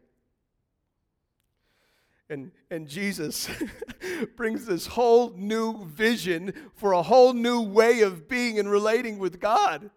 And, 2.30 2.52
and 2.72 2.88
Jesus 2.88 3.50
brings 4.36 4.66
this 4.66 4.88
whole 4.88 5.32
new 5.36 5.86
vision 5.86 6.54
for 6.74 6.94
a 6.94 7.04
whole 7.04 7.34
new 7.34 7.62
way 7.62 8.02
of 8.02 8.28
being 8.28 8.58
and 8.60 8.70
relating 8.70 9.20
with 9.20 9.40
God. 9.40 9.92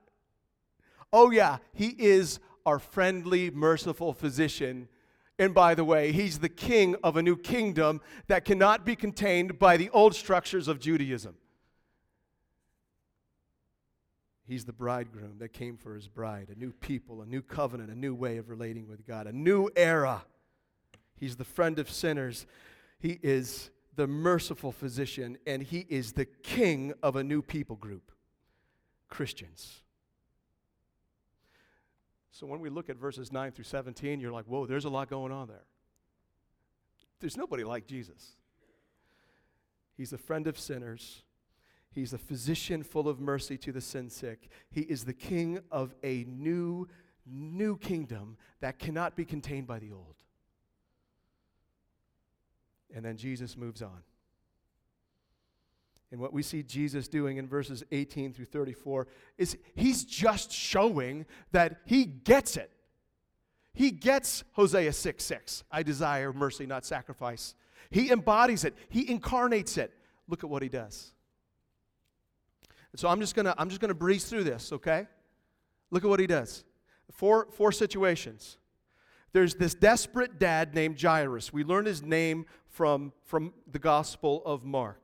Oh, 1.13 1.31
yeah, 1.31 1.59
He 1.73 1.95
is 1.99 2.41
our 2.65 2.79
friendly, 2.79 3.51
merciful 3.51 4.13
physician. 4.13 4.89
And 5.39 5.55
by 5.55 5.75
the 5.75 5.85
way, 5.85 6.13
He's 6.13 6.41
the 6.41 6.49
king 6.49 6.97
of 7.03 7.17
a 7.17 7.23
new 7.23 7.37
kingdom 7.37 8.01
that 8.27 8.45
cannot 8.45 8.85
be 8.85 8.97
contained 8.97 9.59
by 9.59 9.77
the 9.77 9.89
old 9.91 10.15
structures 10.15 10.69
of 10.69 10.81
Judaism. 10.81 11.37
He's 14.47 14.65
the 14.65 14.73
bridegroom 14.73 15.39
that 15.39 15.53
came 15.53 15.77
for 15.77 15.95
his 15.95 16.07
bride, 16.07 16.49
a 16.55 16.59
new 16.59 16.73
people, 16.73 17.21
a 17.21 17.27
new 17.27 17.43
covenant, 17.43 17.91
a 17.91 17.99
new 17.99 18.15
way 18.15 18.37
of 18.37 18.49
relating 18.49 18.87
with 18.87 19.05
God, 19.05 19.27
a 19.27 19.33
new 19.33 19.69
era. 19.75 20.25
He's 21.17 21.37
the 21.37 21.45
friend 21.45 21.79
of 21.81 21.91
sinners. 21.91 22.47
He 23.01 23.19
is 23.23 23.71
the 23.97 24.07
merciful 24.07 24.71
physician, 24.71 25.37
and 25.47 25.63
he 25.63 25.85
is 25.89 26.13
the 26.13 26.27
king 26.27 26.93
of 27.03 27.17
a 27.17 27.25
new 27.25 27.43
people 27.43 27.77
group 27.77 28.13
Christians. 29.09 29.83
So 32.31 32.47
when 32.47 32.61
we 32.61 32.69
look 32.69 32.91
at 32.91 32.97
verses 32.97 33.33
9 33.33 33.51
through 33.53 33.65
17, 33.65 34.21
you're 34.21 34.31
like, 34.31 34.45
whoa, 34.45 34.67
there's 34.67 34.85
a 34.85 34.91
lot 34.91 35.09
going 35.09 35.33
on 35.33 35.49
there. 35.49 35.65
There's 37.19 37.37
nobody 37.37 37.65
like 37.65 37.87
Jesus. 37.87 38.37
He's 39.97 40.13
a 40.13 40.19
friend 40.19 40.47
of 40.47 40.59
sinners. 40.59 41.23
He's 41.97 42.13
a 42.13 42.19
physician 42.19 42.83
full 42.83 43.09
of 43.09 43.21
mercy 43.21 43.57
to 43.57 43.73
the 43.73 43.81
sin 43.81 44.11
sick. 44.11 44.51
He 44.71 44.83
is 44.83 45.07
the 45.07 45.15
king 45.15 45.61
of 45.71 45.95
a 46.03 46.25
new, 46.29 46.89
new 47.25 47.79
kingdom 47.79 48.37
that 48.61 48.79
cannot 48.79 49.17
be 49.17 49.25
contained 49.25 49.67
by 49.67 49.79
the 49.79 49.93
old. 49.93 50.15
And 52.95 53.03
then 53.03 53.17
Jesus 53.17 53.57
moves 53.57 53.81
on. 53.81 54.03
And 56.13 56.21
what 56.21 56.35
we 56.35 56.43
see 56.43 56.63
Jesus 56.63 57.09
doing 57.09 57.39
in 57.39 57.49
verses 57.49 57.83
18 57.91 58.35
through 58.35 58.45
34 58.45 59.07
is 59.39 59.57
he's 59.75 60.05
just 60.05 60.53
showing 60.53 61.25
that 61.53 61.81
he 61.87 62.05
gets 62.05 62.59
it. 62.59 62.71
He 63.73 63.91
gets 63.91 64.45
Hosea 64.53 64.93
6 64.93 65.25
6. 65.25 65.65
I 65.73 65.83
desire 65.83 66.35
mercy, 66.35 66.67
not 66.67 66.85
sacrifice. 66.85 67.55
He 67.89 68.11
embodies 68.11 68.65
it, 68.65 68.75
he 68.91 69.11
incarnates 69.11 69.79
it. 69.79 69.95
Look 70.29 70.45
at 70.45 70.51
what 70.51 70.63
he 70.63 70.69
does. 70.69 71.15
So 72.97 73.09
I'm 73.09 73.21
just 73.21 73.35
gonna 73.35 73.55
I'm 73.59 73.69
just 73.69 73.81
gonna 73.81 73.95
breeze 73.95 74.25
through 74.25 74.45
this, 74.45 74.73
okay? 74.73 75.07
Look 75.91 76.05
at 76.05 76.11
what 76.11 76.21
he 76.21 76.27
does. 76.27 76.65
Four 77.13 77.49
four 77.53 77.73
situations. 77.73 78.59
There's 79.37 79.55
this 79.55 79.75
desperate 79.75 80.39
dad 80.39 80.75
named 80.75 80.99
Jairus. 80.99 81.53
We 81.53 81.63
learn 81.63 81.85
his 81.85 82.03
name 82.03 82.47
from, 82.69 83.13
from 83.25 83.53
the 83.71 83.79
Gospel 83.79 84.43
of 84.47 84.65
Mark. 84.65 85.03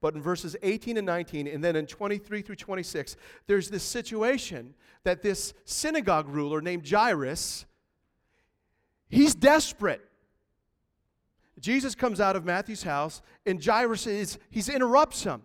But 0.00 0.14
in 0.14 0.22
verses 0.22 0.54
18 0.62 0.96
and 0.96 1.04
19, 1.04 1.48
and 1.48 1.62
then 1.62 1.74
in 1.74 1.86
23 1.86 2.42
through 2.42 2.54
26, 2.54 3.16
there's 3.48 3.68
this 3.68 3.82
situation 3.82 4.74
that 5.02 5.22
this 5.22 5.52
synagogue 5.64 6.28
ruler 6.28 6.60
named 6.60 6.88
Jairus, 6.88 7.66
he's 9.08 9.34
desperate. 9.34 10.00
Jesus 11.58 11.96
comes 11.96 12.20
out 12.20 12.36
of 12.36 12.44
Matthew's 12.44 12.84
house, 12.84 13.20
and 13.44 13.60
Jairus 13.62 14.06
is, 14.06 14.38
he 14.48 14.62
interrupts 14.72 15.24
him. 15.24 15.42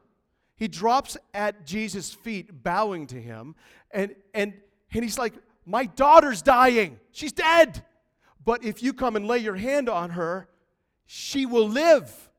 He 0.58 0.68
drops 0.68 1.18
at 1.34 1.66
Jesus' 1.66 2.14
feet, 2.14 2.64
bowing 2.64 3.08
to 3.08 3.22
him, 3.22 3.56
and, 3.92 4.16
and, 4.34 4.54
and 4.94 5.04
he's 5.04 5.18
like, 5.18 5.34
My 5.66 5.86
daughter's 5.86 6.42
dying. 6.42 7.00
She's 7.12 7.34
dead. 7.34 7.84
But 8.44 8.64
if 8.64 8.84
you 8.84 8.94
come 8.94 9.16
and 9.16 9.28
lay 9.28 9.40
your 9.40 9.56
hand 9.56 9.90
on 9.90 10.12
her, 10.12 10.48
she 11.06 11.46
will 11.46 11.68
live. 11.68 12.30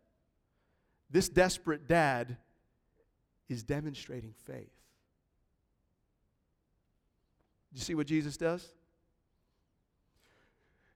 This 1.11 1.29
desperate 1.29 1.89
dad 1.89 2.37
is 3.49 3.63
demonstrating 3.63 4.35
faith. 4.45 4.71
You 7.73 7.81
see 7.81 7.95
what 7.95 8.07
Jesus 8.07 8.37
does? 8.37 8.67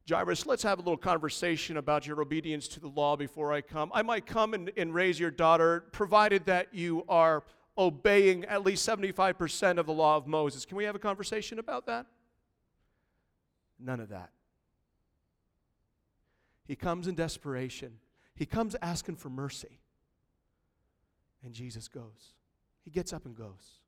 Jairus, 0.08 0.46
let's 0.46 0.62
have 0.62 0.78
a 0.78 0.82
little 0.82 0.96
conversation 0.96 1.76
about 1.76 2.06
your 2.06 2.20
obedience 2.20 2.66
to 2.68 2.80
the 2.80 2.88
law 2.88 3.16
before 3.16 3.52
I 3.52 3.60
come. 3.60 3.90
I 3.94 4.02
might 4.02 4.26
come 4.26 4.54
and, 4.54 4.70
and 4.76 4.94
raise 4.94 5.20
your 5.20 5.30
daughter, 5.30 5.84
provided 5.92 6.46
that 6.46 6.68
you 6.72 7.04
are 7.08 7.44
obeying 7.78 8.44
at 8.46 8.64
least 8.64 8.86
75% 8.88 9.78
of 9.78 9.86
the 9.86 9.92
law 9.92 10.16
of 10.16 10.26
Moses. 10.26 10.64
Can 10.64 10.76
we 10.76 10.84
have 10.84 10.94
a 10.94 10.98
conversation 10.98 11.58
about 11.58 11.86
that? 11.86 12.06
None 13.78 14.00
of 14.00 14.08
that. 14.08 14.30
He 16.66 16.76
comes 16.76 17.08
in 17.08 17.14
desperation, 17.14 17.94
he 18.34 18.46
comes 18.46 18.76
asking 18.80 19.16
for 19.16 19.28
mercy. 19.28 19.80
And 21.42 21.54
Jesus 21.54 21.88
goes. 21.88 22.34
He 22.84 22.90
gets 22.90 23.12
up 23.12 23.24
and 23.24 23.34
goes. 23.34 23.79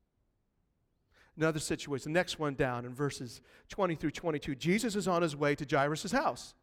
Another 1.36 1.58
situation, 1.58 2.12
the 2.12 2.18
next 2.18 2.38
one 2.38 2.54
down 2.54 2.84
in 2.84 2.94
verses 2.94 3.40
20 3.70 3.94
through 3.94 4.10
22. 4.10 4.54
Jesus 4.54 4.96
is 4.96 5.08
on 5.08 5.22
his 5.22 5.34
way 5.34 5.54
to 5.54 5.66
Jairus' 5.68 6.12
house. 6.12 6.54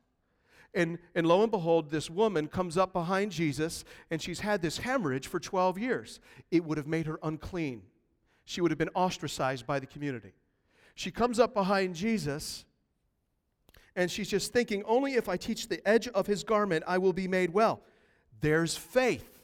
And, 0.73 0.99
and 1.15 1.25
lo 1.25 1.41
and 1.41 1.49
behold, 1.49 1.89
this 1.89 2.09
woman 2.09 2.47
comes 2.47 2.77
up 2.77 2.93
behind 2.93 3.31
Jesus, 3.31 3.83
and 4.11 4.21
she's 4.21 4.41
had 4.41 4.61
this 4.61 4.77
hemorrhage 4.77 5.27
for 5.27 5.39
12 5.39 5.79
years. 5.79 6.19
It 6.51 6.63
would 6.63 6.77
have 6.77 6.85
made 6.85 7.07
her 7.07 7.19
unclean. 7.23 7.81
She 8.45 8.61
would 8.61 8.69
have 8.69 8.77
been 8.77 8.89
ostracized 8.89 9.65
by 9.65 9.79
the 9.79 9.87
community. 9.87 10.33
She 10.93 11.09
comes 11.09 11.39
up 11.39 11.55
behind 11.55 11.95
Jesus, 11.95 12.65
and 13.95 14.11
she's 14.11 14.29
just 14.29 14.53
thinking, 14.53 14.83
Only 14.85 15.13
if 15.13 15.27
I 15.27 15.37
teach 15.37 15.67
the 15.67 15.87
edge 15.87 16.07
of 16.09 16.27
his 16.27 16.43
garment, 16.43 16.83
I 16.85 16.99
will 16.99 17.13
be 17.13 17.27
made 17.27 17.51
well. 17.51 17.81
There's 18.41 18.75
faith. 18.75 19.38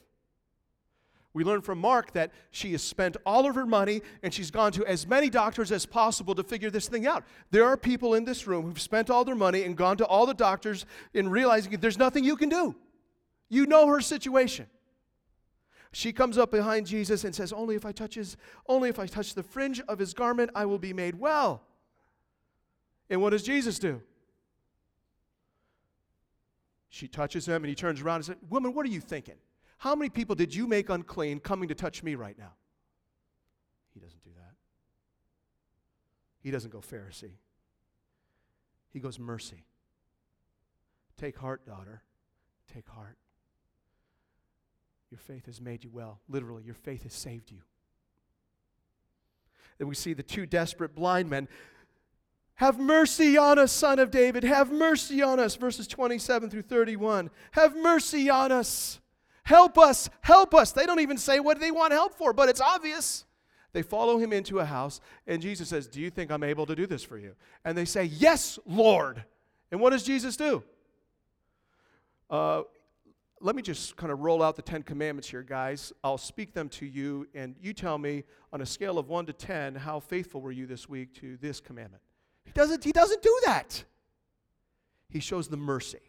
We 1.35 1.43
learn 1.43 1.59
from 1.59 1.79
Mark 1.79 2.13
that 2.13 2.31
she 2.49 2.71
has 2.71 2.81
spent 2.81 3.17
all 3.25 3.45
of 3.45 3.55
her 3.55 3.65
money 3.65 4.01
and 4.23 4.33
she's 4.33 4.49
gone 4.49 4.71
to 4.71 4.85
as 4.85 5.05
many 5.05 5.29
doctors 5.29 5.69
as 5.69 5.85
possible 5.85 6.33
to 6.33 6.43
figure 6.43 6.69
this 6.69 6.87
thing 6.87 7.05
out. 7.05 7.25
There 7.51 7.65
are 7.65 7.75
people 7.75 8.13
in 8.13 8.23
this 8.23 8.47
room 8.47 8.63
who've 8.63 8.79
spent 8.79 9.09
all 9.09 9.25
their 9.25 9.35
money 9.35 9.63
and 9.63 9.75
gone 9.75 9.97
to 9.97 10.05
all 10.05 10.25
the 10.25 10.33
doctors 10.33 10.85
and 11.13 11.29
realizing 11.29 11.77
there's 11.81 11.97
nothing 11.97 12.23
you 12.23 12.37
can 12.37 12.47
do. 12.47 12.73
You 13.49 13.65
know 13.65 13.85
her 13.87 13.99
situation. 13.99 14.67
She 15.91 16.13
comes 16.13 16.37
up 16.37 16.51
behind 16.51 16.87
Jesus 16.87 17.25
and 17.25 17.35
says, 17.35 17.51
"Only 17.51 17.75
if 17.75 17.85
I 17.85 17.91
touch 17.91 18.15
his 18.15 18.37
only 18.69 18.87
if 18.87 18.97
I 18.97 19.05
touch 19.05 19.33
the 19.33 19.43
fringe 19.43 19.81
of 19.81 19.99
his 19.99 20.13
garment 20.13 20.51
I 20.55 20.65
will 20.65 20.79
be 20.79 20.93
made 20.93 21.15
well." 21.15 21.67
And 23.09 23.21
what 23.21 23.31
does 23.31 23.43
Jesus 23.43 23.77
do? 23.77 24.01
She 26.87 27.09
touches 27.09 27.45
him 27.45 27.57
and 27.57 27.67
he 27.67 27.75
turns 27.75 27.99
around 27.99 28.15
and 28.15 28.25
says, 28.25 28.37
"Woman, 28.49 28.73
what 28.73 28.85
are 28.85 28.89
you 28.89 29.01
thinking?" 29.01 29.35
How 29.85 29.93
many 29.93 30.09
people 30.09 30.33
did 30.33 30.55
you 30.55 30.65
make 30.65 30.89
unclean 30.89 31.39
coming 31.39 31.69
to 31.69 31.75
touch 31.75 32.01
me 32.01 32.15
right 32.15 32.35
now? 32.39 32.53
He 33.93 33.99
doesn't 33.99 34.23
do 34.23 34.31
that. 34.35 34.55
He 36.41 36.49
doesn't 36.49 36.71
go 36.71 36.79
Pharisee. 36.79 37.35
He 38.91 38.99
goes 38.99 39.19
mercy. 39.19 39.63
Take 41.17 41.37
heart, 41.37 41.67
daughter. 41.67 42.01
Take 42.73 42.89
heart. 42.89 43.15
Your 45.11 45.19
faith 45.19 45.45
has 45.45 45.61
made 45.61 45.83
you 45.83 45.91
well. 45.93 46.19
Literally, 46.27 46.63
your 46.63 46.73
faith 46.73 47.03
has 47.03 47.13
saved 47.13 47.51
you. 47.51 47.59
Then 49.77 49.87
we 49.87 49.93
see 49.93 50.13
the 50.13 50.23
two 50.23 50.47
desperate 50.47 50.95
blind 50.95 51.29
men. 51.29 51.47
Have 52.55 52.79
mercy 52.79 53.37
on 53.37 53.59
us, 53.59 53.71
son 53.71 53.99
of 53.99 54.09
David. 54.09 54.43
Have 54.45 54.71
mercy 54.71 55.21
on 55.21 55.39
us. 55.39 55.55
Verses 55.55 55.85
27 55.85 56.49
through 56.49 56.63
31. 56.63 57.29
Have 57.51 57.77
mercy 57.77 58.31
on 58.31 58.51
us. 58.51 58.99
Help 59.45 59.77
us, 59.77 60.09
help 60.21 60.55
us. 60.55 60.71
They 60.71 60.85
don't 60.85 60.99
even 60.99 61.17
say 61.17 61.39
what 61.39 61.59
they 61.59 61.71
want 61.71 61.93
help 61.93 62.15
for, 62.15 62.33
but 62.33 62.49
it's 62.49 62.61
obvious. 62.61 63.25
They 63.73 63.83
follow 63.83 64.17
him 64.17 64.33
into 64.33 64.59
a 64.59 64.65
house, 64.65 65.01
and 65.27 65.41
Jesus 65.41 65.69
says, 65.69 65.87
Do 65.87 66.01
you 66.01 66.09
think 66.09 66.31
I'm 66.31 66.43
able 66.43 66.65
to 66.65 66.75
do 66.75 66.87
this 66.87 67.03
for 67.03 67.17
you? 67.17 67.35
And 67.63 67.77
they 67.77 67.85
say, 67.85 68.05
Yes, 68.05 68.57
Lord. 68.65 69.23
And 69.71 69.79
what 69.79 69.91
does 69.91 70.03
Jesus 70.03 70.35
do? 70.35 70.63
Uh, 72.29 72.63
let 73.39 73.55
me 73.55 73.61
just 73.61 73.95
kind 73.95 74.11
of 74.11 74.21
roll 74.21 74.41
out 74.41 74.55
the 74.55 74.61
Ten 74.63 74.81
Commandments 74.81 75.29
here, 75.29 75.43
guys. 75.43 75.93
I'll 76.03 76.17
speak 76.17 76.53
them 76.53 76.69
to 76.69 76.85
you, 76.85 77.27
and 77.35 77.55
you 77.61 77.73
tell 77.73 77.99
me 77.99 78.23
on 78.51 78.61
a 78.61 78.65
scale 78.65 78.97
of 78.97 79.09
1 79.09 79.27
to 79.27 79.33
10, 79.33 79.75
how 79.75 79.99
faithful 79.99 80.41
were 80.41 80.51
you 80.51 80.65
this 80.65 80.89
week 80.89 81.13
to 81.15 81.37
this 81.37 81.59
commandment? 81.59 82.01
He 82.45 82.51
doesn't, 82.53 82.83
he 82.83 82.91
doesn't 82.91 83.21
do 83.21 83.39
that. 83.45 83.83
He 85.09 85.19
shows 85.19 85.49
the 85.49 85.57
mercy 85.57 85.99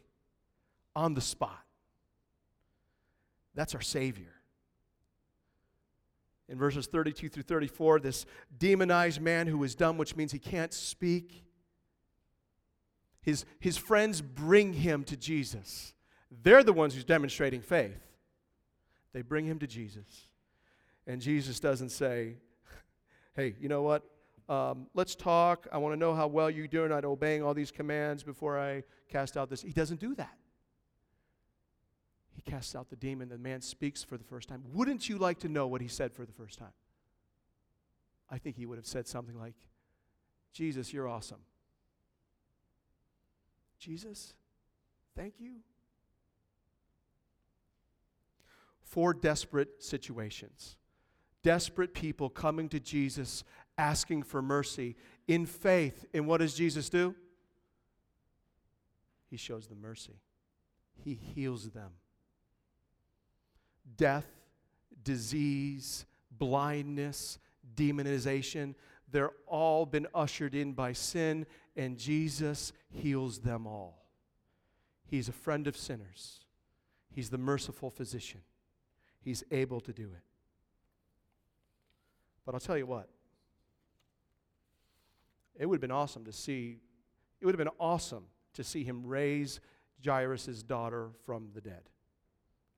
on 0.95 1.13
the 1.13 1.21
spot. 1.21 1.66
That's 3.57 3.75
our 3.75 3.81
Savior. 3.81 4.35
In 6.49 6.59
verses 6.59 6.87
32 6.87 7.29
through 7.29 7.43
34, 7.43 7.99
this 7.99 8.25
demonized 8.57 9.21
man 9.21 9.49
who 9.49 9.65
is 9.65 9.75
dumb, 9.75 9.99
which 9.99 10.15
means 10.15 10.31
he 10.31 10.39
can't 10.39 10.73
speak, 10.73 11.43
his, 13.21 13.45
his 13.59 13.77
friends 13.77 14.21
bring 14.23 14.73
him 14.73 15.03
to 15.05 15.17
Jesus. 15.17 15.95
They're 16.31 16.63
the 16.63 16.73
ones 16.73 16.95
who's 16.95 17.05
demonstrating 17.05 17.61
faith. 17.61 18.01
They 19.13 19.23
bring 19.23 19.47
him 19.47 19.59
to 19.59 19.67
Jesus. 19.67 20.29
And 21.09 21.21
Jesus 21.21 21.59
doesn't 21.59 21.89
say, 21.89 22.37
hey, 23.35 23.57
you 23.61 23.69
know 23.69 23.83
what? 23.83 24.05
Um, 24.49 24.87
let's 24.95 25.17
talk. 25.17 25.67
I 25.73 25.79
want 25.79 25.95
to 25.95 25.99
know 25.99 26.15
how 26.15 26.29
well 26.29 26.49
you're 26.49 26.69
doing 26.69 26.93
at 26.93 27.05
obeying 27.05 27.43
all 27.43 27.55
these 27.55 27.73
commands 27.73 28.23
before 28.23 28.59
I 28.61 28.85
cast 29.09 29.37
out 29.37 29.51
this. 29.51 29.63
He 29.63 29.73
doesn't 29.73 29.99
do 29.99 30.15
that. 30.15 30.37
He 32.37 32.43
casts 32.43 32.75
out 32.75 32.91
the 32.91 32.97
demon. 32.97 33.31
The 33.31 33.39
man 33.39 33.63
speaks 33.63 34.05
for 34.05 34.19
the 34.19 34.25
first 34.25 34.49
time. 34.49 34.63
Wouldn't 34.73 35.09
you 35.09 35.17
like 35.17 35.41
to 35.41 35.49
know 35.49 35.67
what 35.67 35.81
he 35.81 35.89
said 35.89 36.13
for 36.13 36.27
the 36.27 36.33
first 36.33 36.59
time? 36.59 36.73
I 38.31 38.37
think 38.37 38.57
he 38.57 38.67
would 38.67 38.77
have 38.77 38.87
said 38.87 39.09
something 39.09 39.39
like, 39.39 39.55
Jesus, 40.53 40.93
you're 40.93 41.09
awesome. 41.09 41.41
Jesus, 43.79 44.35
thank 45.17 45.35
you. 45.39 45.57
Four 48.83 49.15
desperate 49.15 49.83
situations. 49.83 50.77
Desperate 51.43 51.95
people 51.95 52.29
coming 52.29 52.69
to 52.69 52.81
Jesus 52.81 53.45
asking 53.79 54.25
for 54.25 54.43
mercy 54.43 54.97
in 55.27 55.47
faith. 55.47 56.05
And 56.13 56.27
what 56.27 56.39
does 56.39 56.55
Jesus 56.55 56.91
do? 56.91 57.15
He 59.31 59.37
shows 59.37 59.69
them 59.69 59.81
mercy, 59.81 60.21
He 61.03 61.15
heals 61.15 61.71
them 61.71 61.93
death, 63.97 64.27
disease, 65.03 66.07
blindness, 66.31 67.39
demonization. 67.75 68.75
They're 69.11 69.33
all 69.47 69.87
been 69.87 70.07
ushered 70.15 70.55
in 70.55 70.73
by 70.73 70.93
sin, 70.93 71.47
and 71.77 71.97
Jesus 71.97 72.73
heals 72.91 73.39
them 73.39 73.67
all. 73.67 74.05
He's 75.07 75.29
a 75.29 75.33
friend 75.33 75.67
of 75.67 75.77
sinners, 75.77 76.41
He's 77.11 77.31
the 77.31 77.39
merciful 77.39 77.91
physician. 77.91 78.43
He's 79.23 79.43
able 79.51 79.81
to 79.81 79.93
do 79.93 80.05
it. 80.05 80.23
But 82.45 82.55
I'll 82.55 82.61
tell 82.61 82.79
you 82.79 82.87
what, 82.87 83.09
it 85.59 85.67
would 85.67 85.77
have 85.77 85.81
been 85.81 85.91
awesome 85.91 86.25
to 86.27 86.33
see, 86.33 86.79
it 87.41 87.47
would 87.47 87.55
have 87.55 87.59
been 87.59 87.75
awesome 87.81 88.25
to 88.55 88.63
see 88.63 88.85
him 88.85 89.05
raise 89.05 89.61
Jairus' 90.05 90.63
daughter 90.63 91.09
from 91.25 91.49
the 91.55 91.61
dead. 91.61 91.89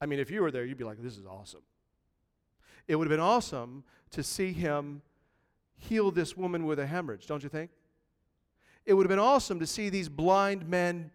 I 0.01 0.07
mean, 0.07 0.19
if 0.19 0.31
you 0.31 0.43
were 0.43 0.51
there, 0.51 0.65
you'd 0.65 0.79
be 0.79 0.85
like, 0.85 1.03
this 1.03 1.17
is 1.17 1.27
awesome. 1.27 1.63
It 2.87 2.97
would 2.97 3.07
have 3.07 3.11
been 3.11 3.21
awesome 3.21 3.85
to 4.11 4.23
see 4.23 4.53
him 4.53 5.03
heal 5.77 6.11
this 6.11 6.37
woman 6.37 6.67
with 6.67 6.79
a 6.79 6.87
hemorrhage, 6.87 7.27
don't 7.27 7.43
you 7.43 7.49
think? 7.49 7.71
It 8.87 8.95
would 8.95 9.05
have 9.05 9.11
been 9.11 9.19
awesome 9.19 9.61
to 9.61 9.67
see 9.67 9.91
these 9.91 10.09
blind 10.09 10.67
men 10.67 11.11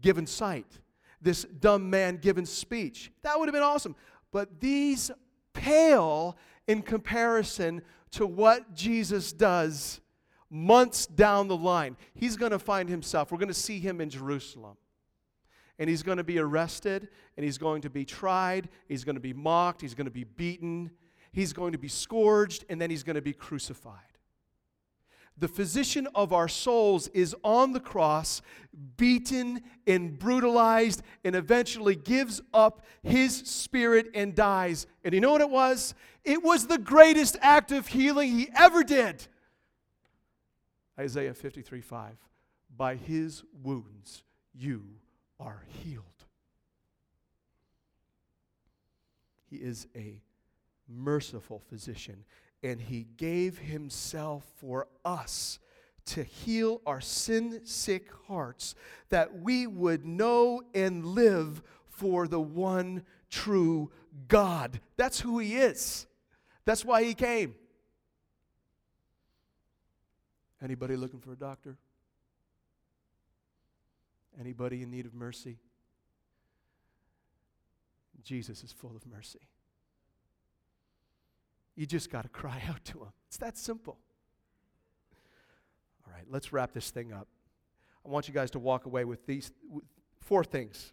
given 0.00 0.26
sight, 0.26 0.80
this 1.20 1.44
dumb 1.44 1.88
man 1.88 2.16
given 2.16 2.44
speech. 2.44 3.12
That 3.22 3.38
would 3.38 3.48
have 3.48 3.54
been 3.54 3.62
awesome. 3.62 3.94
But 4.32 4.60
these 4.60 5.10
pale 5.52 6.36
in 6.66 6.82
comparison 6.82 7.82
to 8.12 8.26
what 8.26 8.74
Jesus 8.74 9.32
does 9.32 10.00
months 10.50 11.06
down 11.06 11.48
the 11.48 11.56
line. 11.56 11.96
He's 12.14 12.36
going 12.36 12.52
to 12.52 12.58
find 12.58 12.88
himself, 12.88 13.30
we're 13.30 13.38
going 13.38 13.48
to 13.48 13.54
see 13.54 13.78
him 13.78 14.00
in 14.00 14.10
Jerusalem 14.10 14.76
and 15.78 15.88
he's 15.88 16.02
going 16.02 16.18
to 16.18 16.24
be 16.24 16.38
arrested 16.38 17.08
and 17.36 17.44
he's 17.44 17.58
going 17.58 17.82
to 17.82 17.90
be 17.90 18.04
tried, 18.04 18.68
he's 18.88 19.04
going 19.04 19.16
to 19.16 19.20
be 19.20 19.32
mocked, 19.32 19.80
he's 19.80 19.94
going 19.94 20.06
to 20.06 20.10
be 20.10 20.24
beaten, 20.24 20.90
he's 21.32 21.52
going 21.52 21.72
to 21.72 21.78
be 21.78 21.88
scourged, 21.88 22.64
and 22.68 22.80
then 22.80 22.90
he's 22.90 23.02
going 23.02 23.16
to 23.16 23.22
be 23.22 23.32
crucified. 23.32 23.96
The 25.38 25.48
physician 25.48 26.06
of 26.14 26.32
our 26.32 26.46
souls 26.46 27.08
is 27.08 27.34
on 27.42 27.72
the 27.72 27.80
cross, 27.80 28.42
beaten 28.96 29.62
and 29.86 30.18
brutalized, 30.18 31.02
and 31.24 31.34
eventually 31.34 31.96
gives 31.96 32.42
up 32.52 32.84
his 33.02 33.34
spirit 33.38 34.10
and 34.14 34.34
dies. 34.34 34.86
And 35.04 35.14
you 35.14 35.20
know 35.20 35.32
what 35.32 35.40
it 35.40 35.50
was? 35.50 35.94
It 36.24 36.42
was 36.42 36.66
the 36.66 36.78
greatest 36.78 37.36
act 37.40 37.72
of 37.72 37.88
healing 37.88 38.30
he 38.30 38.50
ever 38.54 38.84
did. 38.84 39.26
Isaiah 40.98 41.34
53 41.34 41.80
5. 41.80 42.16
By 42.76 42.96
his 42.96 43.42
wounds 43.62 44.22
you 44.54 44.84
are 45.42 45.62
healed. 45.66 46.04
He 49.50 49.56
is 49.56 49.86
a 49.94 50.22
merciful 50.88 51.58
physician, 51.68 52.24
and 52.62 52.80
He 52.80 53.06
gave 53.16 53.58
Himself 53.58 54.44
for 54.56 54.88
us 55.04 55.58
to 56.06 56.22
heal 56.22 56.80
our 56.86 57.00
sin 57.00 57.60
sick 57.64 58.08
hearts 58.26 58.74
that 59.10 59.40
we 59.40 59.66
would 59.66 60.04
know 60.04 60.62
and 60.74 61.04
live 61.04 61.62
for 61.88 62.26
the 62.26 62.40
one 62.40 63.04
true 63.30 63.90
God. 64.28 64.80
That's 64.96 65.20
who 65.20 65.38
He 65.38 65.56
is. 65.56 66.06
That's 66.64 66.84
why 66.84 67.02
He 67.04 67.14
came. 67.14 67.54
Anybody 70.62 70.96
looking 70.96 71.20
for 71.20 71.32
a 71.32 71.36
doctor? 71.36 71.76
Anybody 74.42 74.82
in 74.82 74.90
need 74.90 75.06
of 75.06 75.14
mercy? 75.14 75.58
Jesus 78.24 78.64
is 78.64 78.72
full 78.72 78.96
of 78.96 79.06
mercy. 79.06 79.38
You 81.76 81.86
just 81.86 82.10
got 82.10 82.22
to 82.22 82.28
cry 82.28 82.60
out 82.68 82.84
to 82.86 82.98
him. 83.02 83.12
It's 83.28 83.36
that 83.36 83.56
simple. 83.56 83.98
All 86.04 86.12
right, 86.12 86.24
let's 86.28 86.52
wrap 86.52 86.72
this 86.72 86.90
thing 86.90 87.12
up. 87.12 87.28
I 88.04 88.08
want 88.08 88.26
you 88.26 88.34
guys 88.34 88.50
to 88.50 88.58
walk 88.58 88.84
away 88.84 89.04
with 89.04 89.26
these 89.26 89.52
four 90.20 90.42
things. 90.42 90.92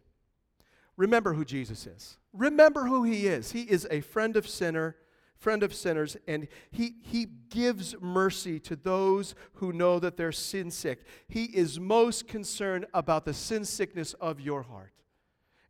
Remember 0.96 1.34
who 1.34 1.44
Jesus 1.44 1.88
is. 1.88 2.18
Remember 2.34 2.86
who 2.86 3.04
he 3.04 3.26
is. 3.26 3.54
He 3.54 3.64
is 3.64 3.88
a 3.90 4.02
friend 4.02 4.38
of 4.38 4.48
sinner, 4.48 4.96
friend 5.40 5.64
of 5.64 5.74
sinners, 5.74 6.18
and 6.28 6.48
he, 6.70 6.96
he 7.02 7.26
gives 7.50 7.96
mercy 8.00 8.60
to 8.60 8.76
those 8.76 9.36
who 9.54 9.72
know 9.72 9.98
that 10.00 10.18
they're 10.18 10.32
sin 10.32 10.70
sick. 10.70 11.06
He 11.28 11.46
is 11.46 11.80
most 11.80 12.28
concerned 12.28 12.86
about 12.94 13.26
the 13.26 13.34
sin 13.34 13.66
sickness 13.66 14.14
of 14.16 14.40
your 14.40 14.64
heart. 14.64 14.94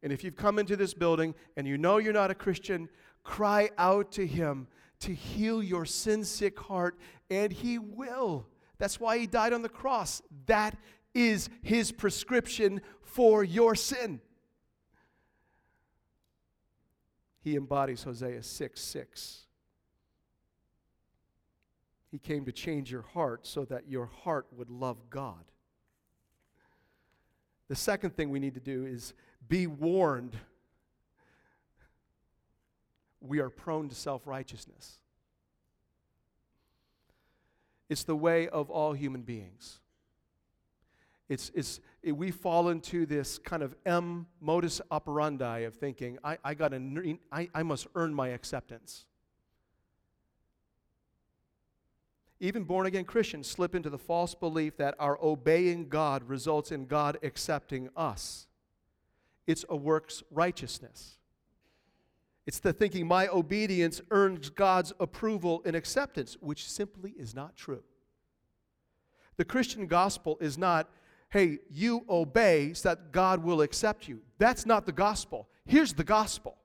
And 0.02 0.12
if 0.12 0.24
you've 0.24 0.36
come 0.36 0.60
into 0.60 0.76
this 0.76 0.94
building 0.94 1.36
and 1.56 1.68
you 1.68 1.78
know 1.78 1.98
you're 1.98 2.14
not 2.14 2.32
a 2.32 2.36
Christian, 2.36 2.90
cry 3.24 3.70
out 3.78 4.12
to 4.14 4.26
him 4.26 4.68
to 5.02 5.14
heal 5.14 5.62
your 5.62 5.86
sin 5.86 6.26
sick 6.26 6.60
heart, 6.60 6.98
and 7.30 7.54
he 7.54 7.78
will. 7.78 8.48
That's 8.80 9.00
why 9.00 9.20
he 9.20 9.28
died 9.28 9.54
on 9.54 9.62
the 9.62 9.70
cross. 9.70 10.22
That 10.48 10.78
is 11.14 11.50
his 11.62 11.92
prescription 11.92 12.82
for 13.02 13.44
your 13.44 13.76
sin. 13.76 14.22
He 17.42 17.56
embodies 17.56 18.04
Hosea 18.04 18.44
6 18.44 18.82
6. 18.82 19.46
He 22.12 22.18
came 22.18 22.46
to 22.46 22.52
change 22.52 22.92
your 22.92 23.04
heart 23.04 23.46
so 23.46 23.66
that 23.66 23.88
your 23.88 24.08
heart 24.08 24.48
would 24.52 24.70
love 24.70 25.10
God. 25.10 25.46
The 27.68 27.76
second 27.76 28.16
thing 28.16 28.32
we 28.32 28.40
need 28.40 28.56
to 28.56 28.60
do 28.60 28.86
is 28.86 29.14
be 29.48 29.68
warned. 29.68 30.36
We 33.22 33.40
are 33.40 33.50
prone 33.50 33.90
to 33.90 33.96
self 33.96 34.26
righteousness. 34.26 34.98
It's 37.90 38.04
the 38.04 38.16
way 38.16 38.48
of 38.48 38.70
all 38.70 38.94
human 38.94 39.22
beings. 39.22 39.80
It's, 41.28 41.52
it's, 41.54 41.80
it, 42.02 42.12
we 42.14 42.32
fall 42.32 42.70
into 42.70 43.06
this 43.06 43.38
kind 43.38 43.62
of 43.62 43.76
M 43.86 44.26
modus 44.42 44.82
operandi 44.90 45.60
of 45.60 45.76
thinking, 45.76 46.18
I, 46.24 46.40
I, 46.44 46.54
gotta, 46.56 46.82
I, 47.32 47.50
I 47.54 47.64
must 47.64 47.88
earn 47.94 48.14
my 48.14 48.30
acceptance. 48.30 49.06
Even 52.40 52.64
born 52.64 52.86
again 52.86 53.06
Christians 53.06 53.48
slip 53.48 53.76
into 53.76 53.90
the 53.90 53.98
false 53.98 54.34
belief 54.34 54.78
that 54.78 54.96
our 55.00 55.18
obeying 55.22 55.90
God 55.90 56.24
results 56.24 56.72
in 56.72 56.86
God 56.86 57.18
accepting 57.22 57.90
us. 57.96 58.48
It's 59.46 59.66
a 59.68 59.76
works 59.76 60.24
righteousness. 60.32 61.18
It's 62.46 62.60
the 62.60 62.74
thinking 62.74 63.08
my 63.08 63.28
obedience 63.28 64.02
earns 64.10 64.50
God's 64.50 64.94
approval 65.00 65.62
and 65.66 65.76
acceptance, 65.76 66.38
which 66.40 66.70
simply 66.70 67.14
is 67.18 67.36
not 67.36 67.56
true. 67.56 67.84
The 69.38 69.46
Christian 69.46 69.88
gospel 69.88 70.38
is 70.42 70.58
not 70.58 70.90
hey, 71.32 71.60
you 71.70 72.04
obey 72.10 72.74
so 72.74 72.90
that 72.90 73.12
God 73.12 73.44
will 73.44 73.62
accept 73.62 74.08
you. 74.08 74.22
That's 74.40 74.66
not 74.66 74.86
the 74.86 74.92
gospel. 74.92 75.48
Here's 75.66 75.94
the 75.94 76.04
gospel 76.04 76.58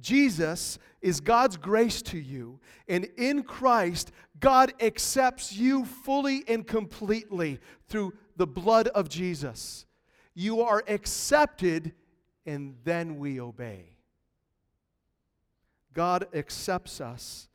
Jesus 0.00 0.78
is 1.00 1.20
God's 1.20 1.56
grace 1.56 2.02
to 2.02 2.18
you, 2.18 2.60
and 2.88 3.04
in 3.16 3.42
Christ, 3.42 4.12
God 4.40 4.72
accepts 4.80 5.52
you 5.52 5.84
fully 5.84 6.44
and 6.48 6.66
completely 6.66 7.60
through 7.88 8.14
the 8.36 8.46
blood 8.46 8.88
of 8.88 9.08
Jesus. 9.08 9.86
You 10.34 10.62
are 10.62 10.84
accepted, 10.86 11.92
and 12.46 12.76
then 12.84 13.18
we 13.18 13.40
obey. 13.40 13.96
God 15.92 16.26
accepts 16.32 17.00
us, 17.00 17.48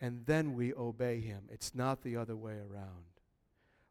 and 0.00 0.24
then 0.24 0.54
we 0.54 0.72
obey 0.74 1.20
Him. 1.20 1.42
It's 1.50 1.74
not 1.74 2.02
the 2.02 2.16
other 2.16 2.36
way 2.36 2.54
around. 2.54 3.04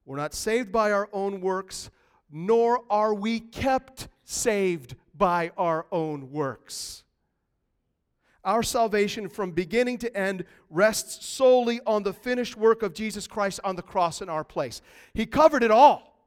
We're 0.06 0.18
not 0.18 0.34
saved 0.34 0.72
by 0.72 0.92
our 0.92 1.10
own 1.14 1.42
works, 1.42 1.90
nor 2.32 2.84
are 2.90 3.14
we 3.14 3.40
kept 3.40 4.08
saved 4.24 4.96
by 5.16 5.52
our 5.58 5.86
own 5.92 6.32
works. 6.32 7.04
Our 8.46 8.64
salvation 8.64 9.28
from 9.28 9.52
beginning 9.52 9.98
to 10.00 10.18
end 10.18 10.46
rests 10.70 11.26
solely 11.26 11.82
on 11.86 12.04
the 12.04 12.14
finished 12.14 12.56
work 12.56 12.84
of 12.84 12.94
Jesus 12.94 13.28
Christ 13.28 13.60
on 13.64 13.76
the 13.76 13.82
cross 13.82 14.22
in 14.22 14.30
our 14.30 14.44
place. 14.44 14.82
He 15.14 15.26
covered 15.26 15.64
it 15.64 15.72
all. 15.72 16.18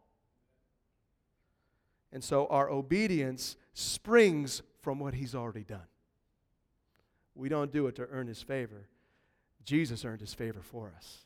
And 2.12 2.22
so 2.22 2.46
our 2.48 2.68
obedience 2.68 3.56
springs 3.72 4.62
from 4.82 4.98
what 4.98 5.14
He's 5.14 5.34
already 5.34 5.64
done. 5.64 5.86
We 7.34 7.48
don't 7.48 7.72
do 7.72 7.86
it 7.86 7.94
to 7.96 8.08
earn 8.10 8.26
His 8.26 8.42
favor, 8.42 8.88
Jesus 9.64 10.04
earned 10.04 10.20
His 10.20 10.34
favor 10.34 10.60
for 10.60 10.92
us. 10.94 11.24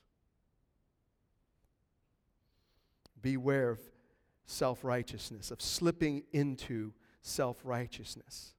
beware 3.22 3.70
of 3.70 3.80
self 4.44 4.84
righteousness, 4.84 5.50
of 5.50 5.62
slipping 5.62 6.24
into 6.32 6.92
self 7.22 7.58
righteousness. 7.64 8.54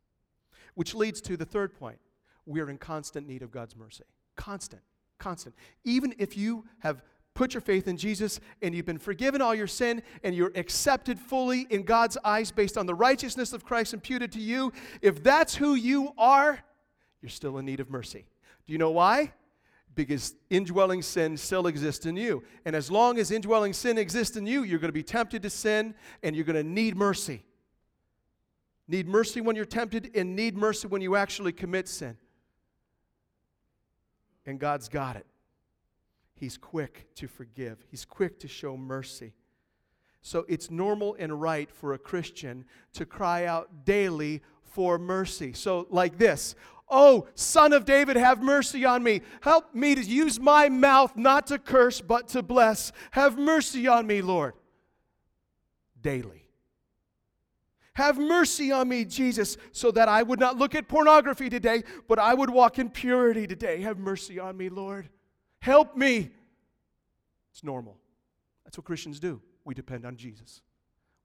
Which 0.74 0.96
leads 0.96 1.22
to 1.22 1.38
the 1.38 1.46
third 1.46 1.78
point 1.78 2.00
we 2.46 2.60
are 2.60 2.70
in 2.70 2.78
constant 2.78 3.28
need 3.28 3.42
of 3.42 3.52
God's 3.52 3.76
mercy. 3.76 4.04
Constant, 4.36 4.82
constant. 5.20 5.56
Even 5.84 6.14
if 6.18 6.38
you 6.38 6.66
have 6.80 7.02
put 7.34 7.54
your 7.54 7.62
faith 7.62 7.88
in 7.88 7.98
Jesus 7.98 8.40
and 8.62 8.76
you've 8.76 8.86
been 8.86 9.00
forgiven 9.00 9.42
all 9.42 9.56
your 9.56 9.68
sin 9.68 10.04
and 10.24 10.36
you're 10.36 10.52
accepted 10.56 11.20
fully 11.20 11.66
in 11.70 11.84
God's 11.84 12.18
eyes 12.24 12.52
based 12.52 12.78
on 12.78 12.86
the 12.86 12.96
righteousness 12.96 13.54
of 13.54 13.66
Christ 13.66 13.94
imputed 13.94 14.32
to 14.34 14.40
you, 14.40 14.72
if 15.02 15.24
that's 15.24 15.56
who 15.56 15.76
you 15.76 16.14
are, 16.18 16.60
you're 17.22 17.30
still 17.30 17.58
in 17.58 17.66
need 17.66 17.80
of 17.80 17.90
mercy. 17.90 18.26
Do 18.66 18.74
you 18.74 18.80
know 18.80 18.92
why? 18.92 19.34
because 19.96 20.36
indwelling 20.50 21.02
sin 21.02 21.38
still 21.38 21.68
exists 21.68 22.06
in 22.06 22.16
you. 22.16 22.44
And 22.66 22.76
as 22.76 22.90
long 22.90 23.20
as 23.20 23.32
indwelling 23.32 23.74
sin 23.74 23.98
exists 23.98 24.38
in 24.38 24.46
you, 24.46 24.64
you're 24.64 24.80
going 24.80 24.90
to 24.90 24.94
be 24.94 25.04
tempted 25.04 25.44
to 25.44 25.50
sin 25.50 25.94
and 26.22 26.36
you're 26.36 26.46
going 26.46 26.56
to 26.56 26.64
need 26.68 26.96
mercy. 26.96 27.44
Need 28.88 29.08
mercy 29.08 29.42
when 29.42 29.56
you're 29.56 29.66
tempted 29.66 30.12
and 30.16 30.36
need 30.36 30.58
mercy 30.58 30.88
when 30.88 31.02
you 31.02 31.16
actually 31.16 31.52
commit 31.52 31.88
sin. 31.88 32.18
And 34.46 34.60
God's 34.60 34.90
got 34.90 35.16
it. 35.16 35.26
He's 36.36 36.58
quick 36.58 37.08
to 37.16 37.28
forgive, 37.28 37.84
He's 37.90 38.06
quick 38.06 38.40
to 38.40 38.48
show 38.48 38.76
mercy. 38.78 39.34
So 40.26 40.46
it's 40.48 40.72
normal 40.72 41.18
and 41.20 41.42
right 41.42 41.70
for 41.70 41.94
a 41.94 41.98
Christian 41.98 42.64
to 42.94 43.06
cry 43.06 43.46
out 43.46 43.84
daily 43.84 44.42
for 44.64 44.98
mercy. 44.98 45.52
So, 45.52 45.86
like 45.90 46.18
this 46.18 46.56
Oh, 46.90 47.28
son 47.34 47.74
of 47.74 47.86
David, 47.86 48.18
have 48.18 48.42
mercy 48.42 48.86
on 48.86 49.04
me. 49.04 49.22
Help 49.42 49.74
me 49.74 49.96
to 49.96 50.02
use 50.02 50.40
my 50.40 50.70
mouth 50.70 51.16
not 51.16 51.48
to 51.48 51.58
curse, 51.58 52.02
but 52.02 52.28
to 52.30 52.44
bless. 52.44 52.92
Have 53.12 53.38
mercy 53.38 53.88
on 53.88 54.06
me, 54.06 54.22
Lord. 54.22 54.54
Daily. 56.02 56.43
Have 57.96 58.18
mercy 58.18 58.72
on 58.72 58.90
me, 58.90 59.06
Jesus, 59.06 59.58
so 59.72 59.92
that 59.92 60.10
I 60.10 60.24
would 60.24 60.40
not 60.40 60.58
look 60.58 60.74
at 60.76 60.88
pornography 60.88 61.50
today, 61.50 61.84
but 62.08 62.20
I 62.20 62.34
would 62.34 62.50
walk 62.50 62.80
in 62.80 62.90
purity 62.90 63.46
today. 63.46 63.82
Have 63.82 64.00
mercy 64.00 64.40
on 64.40 64.58
me, 64.58 64.70
Lord. 64.70 65.10
Help 65.60 65.96
me. 65.96 66.32
It's 67.52 67.64
normal. 67.64 67.98
That's 68.66 68.78
what 68.78 68.86
Christians 68.86 69.20
do. 69.20 69.42
We 69.64 69.74
depend 69.74 70.06
on 70.06 70.18
Jesus 70.18 70.62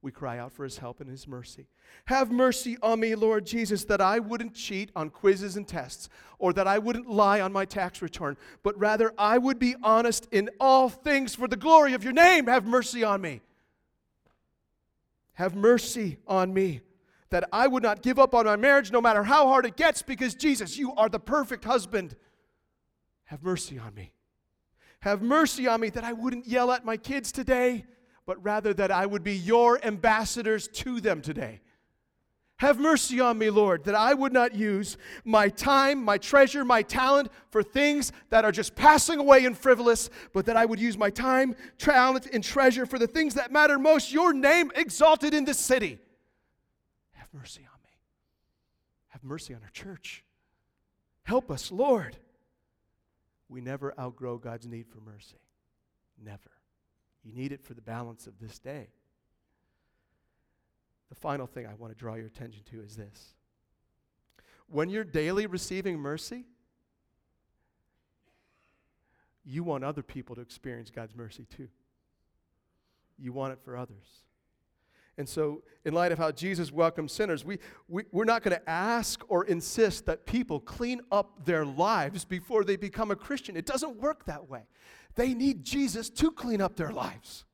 we 0.01 0.13
cry 0.13 0.39
out 0.39 0.53
for 0.53 0.65
his 0.65 0.79
help 0.79 1.01
and 1.01 1.11
his 1.11 1.27
mercy. 1.27 1.67
Have 2.07 2.31
mercy 2.31 2.77
on 2.83 3.01
me, 3.01 3.15
Lord 3.15 3.45
Jesus, 3.45 3.85
that 3.87 4.01
I 4.01 4.21
wouldn't 4.21 4.55
cheat 4.55 4.91
on 4.95 5.11
quizzes 5.11 5.57
and 5.57 5.67
tests, 5.67 6.09
or 6.39 6.53
that 6.53 6.69
I 6.69 6.79
wouldn't 6.79 7.11
lie 7.11 7.41
on 7.41 7.53
my 7.53 7.65
tax 7.65 8.01
return, 8.01 8.37
but 8.63 8.79
rather 8.79 9.13
I 9.19 9.39
would 9.39 9.59
be 9.59 9.75
honest 9.83 10.29
in 10.31 10.51
all 10.61 10.89
things 10.89 11.35
for 11.35 11.49
the 11.49 11.57
glory 11.57 11.95
of 11.95 12.05
your 12.05 12.13
name. 12.13 12.47
Have 12.47 12.65
mercy 12.65 13.03
on 13.03 13.21
me. 13.21 13.41
Have 15.39 15.55
mercy 15.55 16.19
on 16.27 16.53
me, 16.53 16.83
that 17.31 17.49
I 17.53 17.67
would 17.67 17.83
not 17.83 18.03
give 18.03 18.19
up 18.19 18.35
on 18.35 18.45
my 18.45 18.57
marriage 18.57 18.93
no 18.93 19.01
matter 19.01 19.25
how 19.25 19.49
hard 19.49 19.67
it 19.67 19.77
gets, 19.77 20.03
because 20.03 20.35
Jesus, 20.35 20.77
you 20.77 20.95
are 20.95 21.09
the 21.09 21.21
perfect 21.21 21.65
husband. 21.65 22.15
Have 23.25 23.43
mercy 23.43 23.79
on 23.79 23.95
me. 23.95 24.13
Have 25.01 25.23
mercy 25.23 25.67
on 25.67 25.81
me 25.81 25.91
that 25.91 26.05
I 26.05 26.13
wouldn't 26.13 26.47
yell 26.47 26.71
at 26.73 26.85
my 26.85 26.97
kids 26.97 27.33
today 27.33 27.85
but 28.29 28.45
rather 28.45 28.75
that 28.75 28.91
I 28.91 29.07
would 29.07 29.25
be 29.25 29.35
your 29.35 29.83
ambassadors 29.83 30.69
to 30.69 31.01
them 31.01 31.23
today. 31.23 31.63
Have 32.59 32.81
mercy 32.81 33.21
on 33.21 33.39
me, 33.39 33.51
Lord, 33.51 33.85
that 33.85 33.95
I 33.95 34.15
would 34.15 34.33
not 34.33 34.53
use 34.53 34.97
my 35.25 35.49
time, 35.49 36.03
my 36.03 36.19
treasure, 36.19 36.65
my 36.65 36.83
talent 36.83 37.29
for 37.51 37.63
things 37.63 38.11
that 38.31 38.45
are 38.45 38.51
just 38.51 38.75
passing 38.75 39.21
away 39.21 39.45
and 39.45 39.57
frivolous, 39.57 40.11
but 40.33 40.45
that 40.47 40.57
I 40.57 40.67
would 40.67 40.81
use 40.81 40.99
my 40.99 41.09
time, 41.09 41.55
talent, 41.79 42.27
and 42.33 42.43
treasure 42.43 42.85
for 42.85 42.99
the 42.99 43.07
things 43.07 43.35
that 43.35 43.53
matter 43.53 43.79
most, 43.79 44.13
your 44.13 44.33
name 44.33 44.73
exalted 44.75 45.35
in 45.35 45.45
this 45.45 45.59
city. 45.59 46.01
Have 47.13 47.29
mercy 47.33 47.61
on 47.61 47.81
me. 47.85 47.91
Have 49.09 49.23
mercy 49.23 49.55
on 49.55 49.63
our 49.63 49.71
church. 49.71 50.25
Help 51.23 51.53
us, 51.53 51.71
Lord. 51.71 52.17
We 53.49 53.61
never 53.61 53.95
outgrow 54.01 54.37
God's 54.37 54.67
need 54.67 54.89
for 54.89 54.99
mercy. 55.01 55.39
Never. 56.21 56.51
You 57.23 57.35
need 57.35 57.53
it 57.53 57.63
for 57.63 57.75
the 57.75 57.83
balance 57.83 58.27
of 58.27 58.41
this 58.41 58.59
day. 58.59 58.89
The 61.09 61.15
final 61.15 61.47
thing 61.47 61.67
I 61.67 61.75
want 61.75 61.93
to 61.93 61.99
draw 61.99 62.15
your 62.15 62.27
attention 62.27 62.63
to 62.71 62.81
is 62.81 62.97
this. 62.97 63.35
When 64.69 64.91
you're 64.91 65.05
daily 65.05 65.47
receiving 65.47 65.99
mercy, 65.99 66.45
you 69.45 69.65
want 69.65 69.85
other 69.85 70.03
people 70.03 70.35
to 70.37 70.43
experience 70.43 70.91
God's 70.91 71.17
mercy 71.17 71.47
too. 71.57 71.69
you 73.21 73.33
want 73.33 73.53
it 73.53 73.59
for 73.65 73.77
others. 73.77 74.23
And 75.17 75.29
so, 75.29 75.65
in 75.85 75.95
light 75.95 76.13
of 76.13 76.19
how 76.19 76.31
Jesus 76.31 76.71
welcomes 76.71 77.11
sinners, 77.11 77.45
we, 77.45 77.59
we, 77.89 78.05
we're 78.13 78.25
not 78.25 78.45
going 78.45 78.57
to 78.57 78.71
ask 78.71 79.25
or 79.29 79.45
insist 79.47 80.07
that 80.07 80.27
people 80.27 80.61
clean 80.61 81.01
up 81.11 81.45
their 81.45 81.65
lives 81.65 82.25
before 82.25 82.63
they 82.63 82.77
become 82.77 83.11
a 83.11 83.17
Christian. 83.17 83.57
It 83.57 83.67
doesn't 83.67 83.97
work 83.97 84.27
that 84.27 84.49
way. 84.49 84.63
They 85.17 85.35
need 85.35 85.65
Jesus 85.65 86.09
to 86.11 86.31
clean 86.31 86.61
up 86.61 86.77
their 86.77 86.93
lives. 86.93 87.45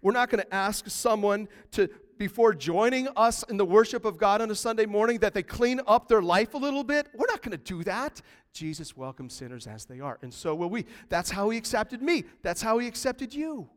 We're 0.00 0.12
not 0.12 0.30
going 0.30 0.42
to 0.42 0.54
ask 0.54 0.88
someone 0.88 1.48
to, 1.72 1.90
before 2.18 2.54
joining 2.54 3.08
us 3.16 3.42
in 3.44 3.56
the 3.56 3.64
worship 3.64 4.04
of 4.04 4.18
God 4.18 4.40
on 4.40 4.50
a 4.50 4.54
Sunday 4.54 4.86
morning, 4.86 5.18
that 5.18 5.34
they 5.34 5.42
clean 5.42 5.80
up 5.86 6.08
their 6.08 6.22
life 6.22 6.54
a 6.54 6.58
little 6.58 6.84
bit. 6.84 7.08
We're 7.14 7.26
not 7.28 7.42
going 7.42 7.56
to 7.56 7.64
do 7.64 7.84
that. 7.84 8.20
Jesus 8.52 8.96
welcomes 8.96 9.34
sinners 9.34 9.66
as 9.66 9.84
they 9.84 10.00
are. 10.00 10.18
And 10.22 10.32
so 10.32 10.54
will 10.54 10.70
we. 10.70 10.86
That's 11.08 11.30
how 11.30 11.50
he 11.50 11.58
accepted 11.58 12.02
me, 12.02 12.24
that's 12.42 12.62
how 12.62 12.78
he 12.78 12.86
accepted 12.86 13.34
you. 13.34 13.68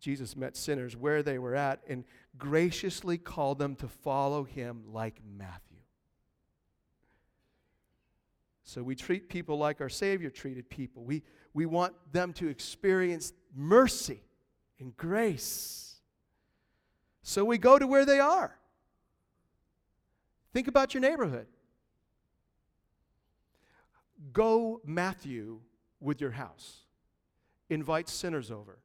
Jesus 0.00 0.36
met 0.36 0.54
sinners 0.54 0.94
where 0.94 1.22
they 1.22 1.38
were 1.38 1.54
at 1.54 1.80
and 1.88 2.04
graciously 2.36 3.16
called 3.16 3.58
them 3.58 3.74
to 3.76 3.88
follow 3.88 4.44
him 4.44 4.82
like 4.92 5.18
Matthew. 5.38 5.78
So 8.64 8.82
we 8.82 8.94
treat 8.94 9.28
people 9.28 9.56
like 9.56 9.80
our 9.80 9.88
Savior 9.88 10.30
treated 10.30 10.68
people. 10.68 11.04
We, 11.04 11.22
we 11.52 11.64
want 11.64 11.94
them 12.12 12.32
to 12.34 12.48
experience 12.48 13.32
mercy 13.54 14.20
and 14.80 14.96
grace. 14.96 15.83
So 17.24 17.44
we 17.44 17.58
go 17.58 17.78
to 17.78 17.86
where 17.86 18.04
they 18.04 18.20
are. 18.20 18.56
Think 20.52 20.68
about 20.68 20.94
your 20.94 21.00
neighborhood. 21.00 21.46
Go, 24.32 24.80
Matthew, 24.84 25.60
with 26.00 26.20
your 26.20 26.30
house. 26.30 26.82
Invite 27.68 28.08
sinners 28.08 28.50
over 28.50 28.78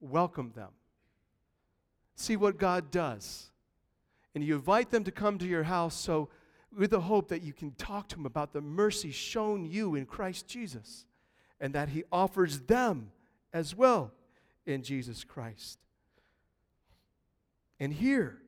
welcome 0.00 0.50
them. 0.54 0.70
See 2.16 2.36
what 2.36 2.58
God 2.58 2.90
does. 2.90 3.50
And 4.34 4.42
you 4.44 4.56
invite 4.56 4.90
them 4.90 5.04
to 5.04 5.12
come 5.12 5.38
to 5.38 5.46
your 5.46 5.62
house 5.62 5.94
so 5.94 6.28
with 6.76 6.90
the 6.90 7.00
hope 7.00 7.28
that 7.28 7.42
you 7.42 7.52
can 7.52 7.70
talk 7.72 8.08
to 8.08 8.16
them 8.16 8.26
about 8.26 8.52
the 8.52 8.60
mercy 8.60 9.12
shown 9.12 9.64
you 9.64 9.94
in 9.94 10.06
Christ 10.06 10.48
Jesus 10.48 11.06
and 11.60 11.72
that 11.74 11.90
he 11.90 12.02
offers 12.10 12.60
them 12.62 13.12
as 13.52 13.76
well 13.76 14.10
in 14.66 14.82
Jesus 14.82 15.22
Christ. 15.22 15.78
And 17.82 17.92
here 17.92 18.38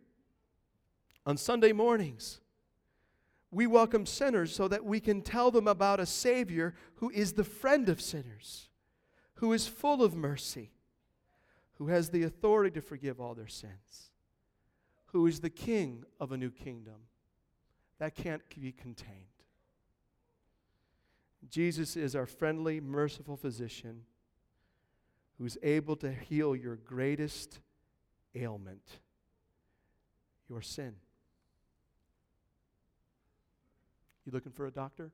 on 1.26 1.36
Sunday 1.36 1.72
mornings, 1.72 2.38
we 3.50 3.66
welcome 3.66 4.06
sinners 4.06 4.54
so 4.54 4.68
that 4.68 4.84
we 4.84 5.00
can 5.00 5.22
tell 5.22 5.50
them 5.50 5.66
about 5.66 5.98
a 5.98 6.06
Savior 6.06 6.72
who 6.98 7.10
is 7.10 7.32
the 7.32 7.42
friend 7.42 7.88
of 7.88 8.00
sinners, 8.00 8.68
who 9.38 9.52
is 9.52 9.66
full 9.66 10.04
of 10.04 10.14
mercy, 10.14 10.70
who 11.78 11.88
has 11.88 12.10
the 12.10 12.22
authority 12.22 12.70
to 12.74 12.80
forgive 12.80 13.20
all 13.20 13.34
their 13.34 13.48
sins, 13.48 14.12
who 15.06 15.26
is 15.26 15.40
the 15.40 15.50
king 15.50 16.04
of 16.20 16.30
a 16.30 16.36
new 16.36 16.52
kingdom 16.52 17.08
that 17.98 18.14
can't 18.14 18.42
be 18.50 18.70
contained. 18.70 19.18
Jesus 21.50 21.96
is 21.96 22.14
our 22.14 22.26
friendly, 22.26 22.80
merciful 22.80 23.36
physician 23.36 24.02
who's 25.38 25.58
able 25.60 25.96
to 25.96 26.12
heal 26.12 26.54
your 26.54 26.76
greatest 26.76 27.58
ailment, 28.36 29.00
your 30.48 30.62
sin. 30.62 30.94
You 34.24 34.32
looking 34.32 34.52
for 34.52 34.66
a 34.66 34.70
doctor? 34.70 35.10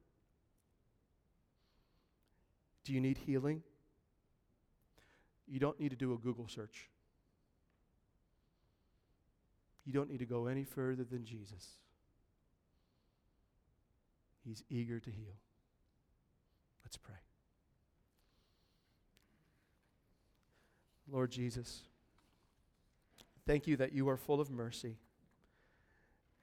Do 2.84 2.92
you 2.92 3.00
need 3.00 3.18
healing? 3.18 3.62
You 5.48 5.58
don't 5.58 5.78
need 5.80 5.90
to 5.90 5.96
do 5.96 6.12
a 6.12 6.16
Google 6.16 6.46
search. 6.48 6.88
You 9.84 9.92
don't 9.92 10.08
need 10.08 10.18
to 10.18 10.26
go 10.26 10.46
any 10.46 10.64
further 10.64 11.04
than 11.04 11.24
Jesus. 11.24 11.70
He's 14.44 14.62
eager 14.70 15.00
to 15.00 15.10
heal. 15.10 15.34
Let's 16.84 16.96
pray. 16.96 17.16
Lord 21.10 21.32
Jesus, 21.32 21.82
thank 23.46 23.66
you 23.66 23.76
that 23.76 23.92
you 23.92 24.08
are 24.08 24.16
full 24.16 24.40
of 24.40 24.50
mercy. 24.50 24.96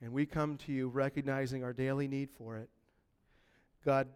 And 0.02 0.12
we 0.14 0.26
come 0.26 0.58
to 0.58 0.72
you 0.72 0.90
recognizing 0.90 1.64
our 1.64 1.74
daily 1.74 2.08
need 2.08 2.30
for 2.30 2.58
it. 2.58 2.70
God, 3.84 4.08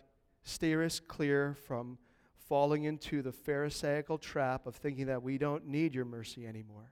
steer 0.43 0.83
us 0.83 0.99
clear 0.99 1.55
from 1.65 1.97
falling 2.47 2.83
into 2.83 3.21
the 3.21 3.31
Pharisaical 3.31 4.17
trap 4.17 4.67
of 4.67 4.75
thinking 4.75 5.05
that 5.07 5.23
we 5.23 5.37
don't 5.37 5.65
need 5.65 5.95
your 5.95 6.05
mercy 6.05 6.45
anymore. 6.45 6.91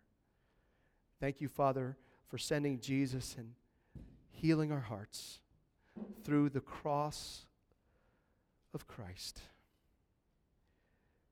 Thank 1.19 1.41
you, 1.41 1.49
Father, 1.49 1.97
for 2.29 2.37
sending 2.37 2.79
Jesus 2.79 3.35
and 3.37 3.53
healing 4.31 4.71
our 4.71 4.79
hearts 4.79 5.41
through 6.23 6.49
the 6.49 6.61
cross 6.61 7.45
of 8.73 8.87
Christ. 8.87 9.41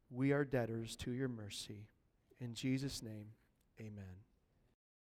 We 0.09 0.31
are 0.31 0.43
debtors 0.43 0.95
to 0.97 1.11
your 1.11 1.29
mercy. 1.29 1.87
In 2.39 2.53
Jesus' 2.53 3.01
name, 3.01 3.27
amen. 3.79 4.26